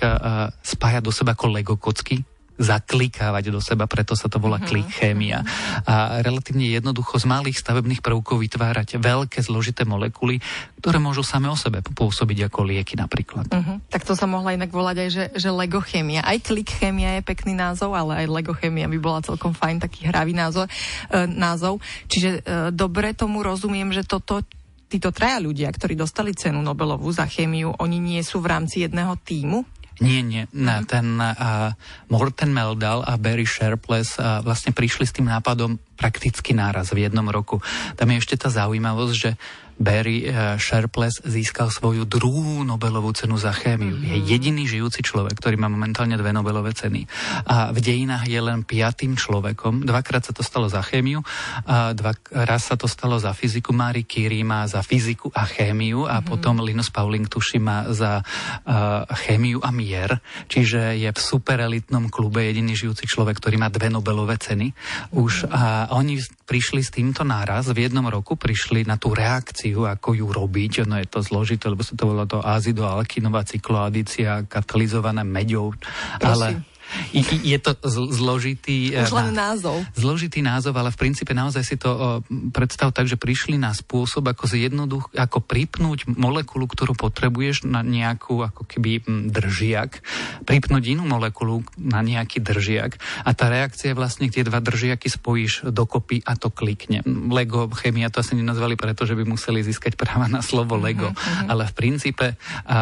spájať 0.62 1.02
do 1.02 1.10
seba 1.10 1.34
ako 1.34 1.50
Lego 1.50 1.76
kocky, 1.80 2.29
zaklikávať 2.60 3.50
do 3.50 3.64
seba, 3.64 3.88
preto 3.88 4.14
sa 4.20 4.28
to 4.28 4.38
volá 4.38 4.60
uh-huh. 4.60 4.68
klik 4.68 4.92
chémia. 4.92 5.42
A 5.88 6.20
relatívne 6.20 6.68
jednoducho 6.68 7.16
z 7.16 7.26
malých 7.26 7.58
stavebných 7.58 8.04
prvkov 8.04 8.44
vytvárať 8.44 9.00
veľké 9.00 9.40
zložité 9.40 9.88
molekuly, 9.88 10.44
ktoré 10.84 11.00
môžu 11.00 11.24
same 11.24 11.48
o 11.48 11.56
sebe 11.56 11.80
pôsobiť 11.80 12.52
ako 12.52 12.68
lieky 12.68 13.00
napríklad. 13.00 13.48
Uh-huh. 13.48 13.80
Tak 13.88 14.04
to 14.04 14.14
sa 14.14 14.28
mohla 14.28 14.54
inak 14.60 14.70
volať 14.70 14.96
aj, 15.08 15.10
že, 15.10 15.26
že 15.40 15.50
Lego 15.50 15.80
chémia. 15.80 16.20
Aj 16.22 16.36
klik 16.36 16.68
chémia 16.68 17.18
je 17.18 17.24
pekný 17.24 17.56
názov, 17.56 17.96
ale 17.96 18.28
aj 18.28 18.28
Lego 18.28 18.52
chémia 18.52 18.92
by 18.92 19.00
bola 19.00 19.24
celkom 19.24 19.56
fajn, 19.56 19.88
taký 19.88 20.12
hravý 20.12 20.36
názov. 20.36 20.68
E, 20.68 21.26
názov. 21.32 21.80
Čiže 22.12 22.30
e, 22.30 22.40
dobre 22.76 23.16
tomu 23.16 23.40
rozumiem, 23.40 23.96
že 23.96 24.04
toto 24.04 24.44
títo 24.90 25.14
traja 25.14 25.38
ľudia, 25.38 25.70
ktorí 25.70 25.94
dostali 25.94 26.34
cenu 26.34 26.60
Nobelovú 26.66 27.14
za 27.14 27.30
chémiu, 27.30 27.78
oni 27.78 28.02
nie 28.02 28.22
sú 28.26 28.42
v 28.42 28.50
rámci 28.50 28.84
jedného 28.84 29.14
týmu? 29.22 29.62
Nie, 30.00 30.24
nie. 30.24 30.48
Na, 30.56 30.80
ten 30.88 31.20
uh, 31.20 31.76
Morten 32.08 32.56
Meldal 32.56 33.04
a 33.04 33.20
Barry 33.20 33.44
Sharpless 33.44 34.16
uh, 34.16 34.40
vlastne 34.40 34.72
prišli 34.72 35.04
s 35.04 35.16
tým 35.16 35.28
nápadom 35.28 35.76
prakticky 36.00 36.56
náraz 36.56 36.96
v 36.96 37.04
jednom 37.04 37.28
roku. 37.28 37.60
Tam 38.00 38.08
je 38.08 38.24
ešte 38.24 38.40
tá 38.40 38.48
zaujímavosť, 38.48 39.14
že 39.16 39.36
Barry 39.80 40.28
uh, 40.28 40.60
Sharpless 40.60 41.24
získal 41.24 41.72
svoju 41.72 42.04
druhú 42.04 42.68
Nobelovú 42.68 43.16
cenu 43.16 43.40
za 43.40 43.56
chémiu. 43.56 43.96
Mm-hmm. 43.96 44.12
Je 44.12 44.18
jediný 44.28 44.64
žijúci 44.68 45.00
človek, 45.00 45.40
ktorý 45.40 45.56
má 45.56 45.72
momentálne 45.72 46.20
dve 46.20 46.36
Nobelové 46.36 46.76
ceny. 46.76 47.08
A 47.48 47.72
v 47.72 47.80
dejinách 47.80 48.28
je 48.28 48.44
len 48.44 48.68
piatým 48.68 49.16
človekom. 49.16 49.88
Dvakrát 49.88 50.28
sa 50.28 50.36
to 50.36 50.44
stalo 50.44 50.68
za 50.68 50.84
chémiu, 50.84 51.24
a 51.64 51.96
dva, 51.96 52.12
raz 52.44 52.68
sa 52.68 52.76
to 52.76 52.92
stalo 52.92 53.16
za 53.24 53.32
fyziku. 53.32 53.72
Marie 53.72 54.04
Curie 54.04 54.44
má 54.44 54.68
za 54.68 54.84
fyziku 54.84 55.32
a 55.32 55.48
chémiu 55.48 56.04
a 56.04 56.20
mm-hmm. 56.20 56.28
potom 56.28 56.60
Linus 56.60 56.92
Pauling 56.92 57.32
tuši 57.32 57.64
má 57.64 57.88
za 57.96 58.20
uh, 58.20 59.08
chémiu 59.24 59.64
a 59.64 59.72
mier. 59.72 60.20
Čiže 60.52 61.00
je 61.00 61.08
v 61.08 61.20
superelitnom 61.20 62.12
klube 62.12 62.44
jediný 62.44 62.76
žijúci 62.76 63.08
človek, 63.08 63.40
ktorý 63.40 63.56
má 63.56 63.72
dve 63.72 63.88
Nobelové 63.88 64.36
ceny. 64.36 64.76
Už 65.16 65.48
mm-hmm. 65.48 65.56
a 65.56 65.88
oni 65.96 66.20
prišli 66.44 66.84
s 66.84 66.92
týmto 66.92 67.24
náraz 67.24 67.72
v 67.72 67.88
jednom 67.88 68.04
roku, 68.12 68.36
prišli 68.36 68.84
na 68.84 69.00
tú 69.00 69.16
reakciu 69.16 69.69
reakciu, 69.70 69.86
ako 69.86 70.10
ju 70.18 70.28
robiť. 70.30 70.72
Ono 70.88 70.96
je 70.98 71.08
to 71.08 71.20
zložité, 71.22 71.70
lebo 71.70 71.86
sa 71.86 71.94
to 71.94 72.10
volá 72.10 72.26
to 72.26 72.42
azidoalkinová 72.42 73.46
cykloadícia 73.46 74.46
katalizovaná 74.50 75.22
meďou. 75.22 75.74
Ale 76.22 76.66
Je 77.14 77.58
to 77.60 77.76
zložitý... 77.90 78.96
Už 78.96 79.14
len 79.14 79.36
názov. 79.36 79.84
Zložitý 79.94 80.40
názov, 80.40 80.78
ale 80.80 80.90
v 80.94 80.98
princípe 80.98 81.36
naozaj 81.36 81.64
si 81.68 81.76
to 81.76 82.22
predstav 82.56 82.96
tak, 82.96 83.06
že 83.06 83.20
prišli 83.20 83.60
na 83.60 83.76
spôsob, 83.76 84.26
ako 84.32 84.48
zjednoduch, 84.48 85.12
ako 85.14 85.44
pripnúť 85.44 86.08
molekulu, 86.08 86.66
ktorú 86.66 86.96
potrebuješ 86.96 87.68
na 87.68 87.84
nejakú 87.84 88.40
ako 88.42 88.64
keby 88.64 89.04
držiak, 89.30 90.02
pripnúť 90.48 90.96
inú 90.96 91.04
molekulu 91.04 91.62
na 91.76 92.00
nejaký 92.00 92.40
držiak 92.40 92.96
a 93.28 93.30
tá 93.36 93.52
reakcia 93.52 93.92
je 93.92 94.00
vlastne 94.00 94.32
tie 94.32 94.48
dva 94.48 94.64
držiaky 94.64 95.12
spojíš 95.12 95.70
dokopy 95.70 96.24
a 96.24 96.40
to 96.40 96.48
klikne. 96.50 97.04
Lego, 97.06 97.68
chemia 97.76 98.08
to 98.08 98.24
asi 98.24 98.40
nenazvali 98.40 98.80
preto, 98.80 99.04
že 99.04 99.14
by 99.20 99.28
museli 99.28 99.60
získať 99.60 100.00
práva 100.00 100.32
na 100.32 100.40
slovo 100.40 100.80
Lego, 100.80 101.12
uh-huh, 101.12 101.52
ale 101.52 101.68
v 101.68 101.74
princípe 101.76 102.34
a, 102.34 102.40
a, 102.66 102.78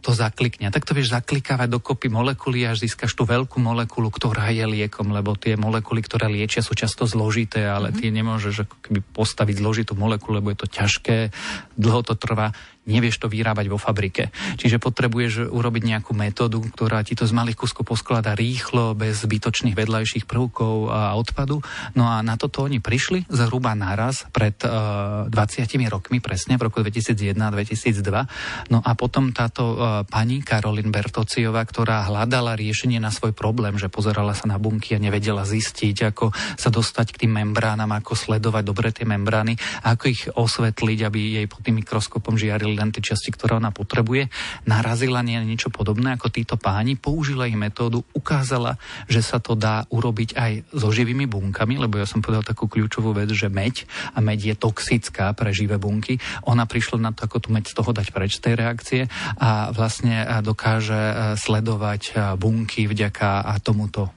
to 0.00 0.16
zaklikne. 0.16 0.72
Tak 0.72 0.88
to 0.88 0.96
vieš 0.96 1.12
zaklikávať 1.12 1.68
dokopy 1.68 2.08
molekuly 2.08 2.64
až 2.64 2.88
získaš 2.88 3.12
tú 3.12 3.28
veľkú 3.28 3.35
molekulu, 3.44 4.08
ktorá 4.08 4.48
je 4.48 4.64
liekom, 4.64 5.12
lebo 5.12 5.36
tie 5.36 5.60
molekuly, 5.60 6.00
ktoré 6.00 6.32
liečia, 6.32 6.64
sú 6.64 6.72
často 6.72 7.04
zložité, 7.04 7.68
ale 7.68 7.92
uh-huh. 7.92 8.00
ty 8.00 8.08
nemôžeš 8.08 8.64
ako 8.64 8.76
keby 8.80 9.00
postaviť 9.12 9.56
zložitú 9.60 9.92
molekulu, 9.92 10.40
lebo 10.40 10.48
je 10.48 10.64
to 10.64 10.68
ťažké, 10.72 11.28
dlho 11.76 12.00
to 12.00 12.16
trvá 12.16 12.56
nevieš 12.86 13.22
to 13.22 13.26
vyrábať 13.26 13.66
vo 13.68 13.78
fabrike. 13.78 14.30
Čiže 14.56 14.80
potrebuješ 14.80 15.50
urobiť 15.50 15.82
nejakú 15.82 16.16
metódu, 16.16 16.62
ktorá 16.62 17.02
ti 17.02 17.18
to 17.18 17.26
z 17.26 17.34
malých 17.34 17.58
kuskov 17.66 17.86
poskladá 17.86 18.32
rýchlo, 18.32 18.94
bez 18.94 19.26
zbytočných 19.26 19.76
vedľajších 19.76 20.24
prvkov 20.24 20.90
a 20.90 21.14
odpadu. 21.18 21.60
No 21.98 22.06
a 22.06 22.22
na 22.22 22.38
toto 22.38 22.64
oni 22.64 22.78
prišli 22.78 23.26
zhruba 23.28 23.74
naraz 23.74 24.24
pred 24.30 24.56
uh, 24.62 25.26
20 25.28 25.66
rokmi, 25.90 26.22
presne 26.22 26.56
v 26.56 26.70
roku 26.70 26.80
2001 26.80 27.36
a 27.36 27.50
2002. 27.50 28.70
No 28.72 28.78
a 28.80 28.90
potom 28.94 29.34
táto 29.34 29.74
uh, 29.74 29.76
pani 30.06 30.40
Karolin 30.40 30.88
Bertociová, 30.88 31.66
ktorá 31.66 32.06
hľadala 32.08 32.54
riešenie 32.54 33.02
na 33.02 33.10
svoj 33.10 33.34
problém, 33.34 33.76
že 33.76 33.90
pozerala 33.90 34.32
sa 34.32 34.46
na 34.48 34.56
bunky 34.56 34.94
a 34.94 35.02
nevedela 35.02 35.42
zistiť, 35.44 36.14
ako 36.14 36.30
sa 36.56 36.68
dostať 36.70 37.12
k 37.12 37.20
tým 37.26 37.32
membránam, 37.42 37.90
ako 37.90 38.14
sledovať 38.14 38.62
dobre 38.64 38.88
tie 38.94 39.04
membrány 39.04 39.58
ako 39.82 40.04
ich 40.08 40.22
osvetliť, 40.30 40.98
aby 41.04 41.20
jej 41.42 41.46
pod 41.46 41.60
tým 41.62 41.82
mikroskopom 41.82 42.34
žiarili 42.38 42.75
len 42.76 42.92
tie 42.92 43.00
časti, 43.00 43.32
ktoré 43.32 43.56
ona 43.56 43.72
potrebuje, 43.72 44.28
narazila 44.68 45.24
nie 45.24 45.40
niečo 45.42 45.72
podobné 45.72 46.14
ako 46.14 46.28
títo 46.28 46.60
páni, 46.60 47.00
použila 47.00 47.48
ich 47.48 47.56
metódu, 47.56 48.04
ukázala, 48.12 48.76
že 49.08 49.24
sa 49.24 49.40
to 49.40 49.56
dá 49.56 49.88
urobiť 49.88 50.36
aj 50.36 50.52
so 50.76 50.92
živými 50.92 51.24
bunkami, 51.24 51.80
lebo 51.80 51.96
ja 51.96 52.04
som 52.04 52.20
povedal 52.20 52.44
takú 52.44 52.68
kľúčovú 52.68 53.16
vec, 53.16 53.32
že 53.32 53.48
meď 53.48 53.88
a 54.12 54.20
meď 54.20 54.52
je 54.52 54.54
toxická 54.60 55.32
pre 55.32 55.56
živé 55.56 55.80
bunky. 55.80 56.20
Ona 56.44 56.68
prišla 56.68 57.00
na 57.00 57.10
to, 57.16 57.24
ako 57.24 57.46
tú 57.46 57.48
meď 57.54 57.72
z 57.72 57.74
toho 57.80 57.90
dať 57.96 58.12
preč 58.12 58.36
tej 58.36 58.54
reakcie 58.58 59.02
a 59.40 59.72
vlastne 59.72 60.26
dokáže 60.44 60.96
e, 60.96 61.14
sledovať 61.40 62.02
e, 62.10 62.12
bunky 62.36 62.84
vďaka 62.84 63.48
tomuto 63.62 64.12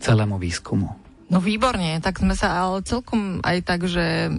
celému 0.00 0.40
výskumu. 0.40 1.09
No 1.30 1.38
výborne, 1.38 2.02
tak 2.02 2.18
sme 2.18 2.34
sa 2.34 2.58
ale 2.58 2.82
celkom 2.82 3.38
aj 3.46 3.62
tak, 3.62 3.86
že 3.86 4.34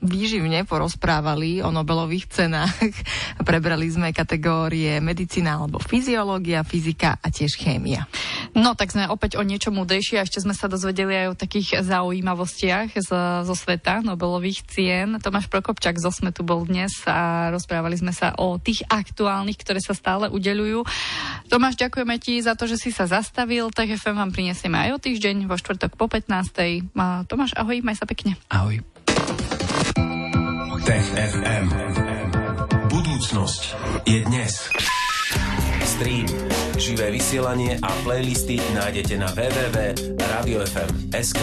výživne 0.00 0.64
porozprávali 0.64 1.60
o 1.60 1.68
Nobelových 1.68 2.32
cenách. 2.32 2.72
Prebrali 3.48 3.92
sme 3.92 4.16
kategórie 4.16 4.96
medicína 5.04 5.60
alebo 5.60 5.76
fyziológia, 5.76 6.64
fyzika 6.64 7.20
a 7.20 7.28
tiež 7.28 7.60
chémia. 7.60 8.08
No 8.56 8.72
tak 8.72 8.96
sme 8.96 9.12
opäť 9.12 9.36
o 9.36 9.44
niečo 9.44 9.76
múdrejšie 9.76 10.20
a 10.20 10.24
ešte 10.24 10.40
sme 10.40 10.56
sa 10.56 10.72
dozvedeli 10.72 11.20
aj 11.20 11.26
o 11.32 11.38
takých 11.38 11.84
zaujímavostiach 11.84 12.96
z, 12.96 13.10
zo 13.44 13.54
sveta 13.54 14.00
Nobelových 14.00 14.64
cien. 14.72 15.20
Tomáš 15.20 15.52
Prokopčák 15.52 16.00
zo 16.00 16.08
sme 16.08 16.32
tu 16.32 16.48
bol 16.48 16.64
dnes 16.64 16.96
a 17.04 17.52
rozprávali 17.52 18.00
sme 18.00 18.16
sa 18.16 18.32
o 18.40 18.56
tých 18.56 18.88
aktuálnych, 18.88 19.60
ktoré 19.60 19.84
sa 19.84 19.92
stále 19.92 20.32
udeľujú. 20.32 20.80
Tomáš, 21.52 21.76
ďakujeme 21.76 22.16
ti 22.16 22.40
za 22.40 22.56
to, 22.56 22.64
že 22.64 22.80
si 22.80 22.88
sa 22.88 23.04
zastavil. 23.04 23.68
Tak 23.68 24.00
FM 24.00 24.16
vám 24.16 24.32
prinesieme 24.32 24.80
aj 24.80 24.96
o 24.96 24.98
týždeň 25.00 25.44
vo 25.44 25.60
štvrtok 25.60 26.00
po 26.00 26.08
15. 26.22 27.26
Tomáš, 27.26 27.50
ahoj, 27.58 27.82
maj 27.82 27.98
sa 27.98 28.06
pekne. 28.06 28.38
Ahoj. 28.48 28.78
Tech 30.82 31.06
FM. 31.14 31.70
Budúcnosť 32.90 33.62
je 34.06 34.22
dnes. 34.26 34.68
Stream, 35.82 36.26
živé 36.80 37.10
vysielanie 37.14 37.78
a 37.78 37.90
playlisty 38.02 38.58
nájdete 38.74 39.18
na 39.18 39.26
www.radiofm.sk. 39.30 41.40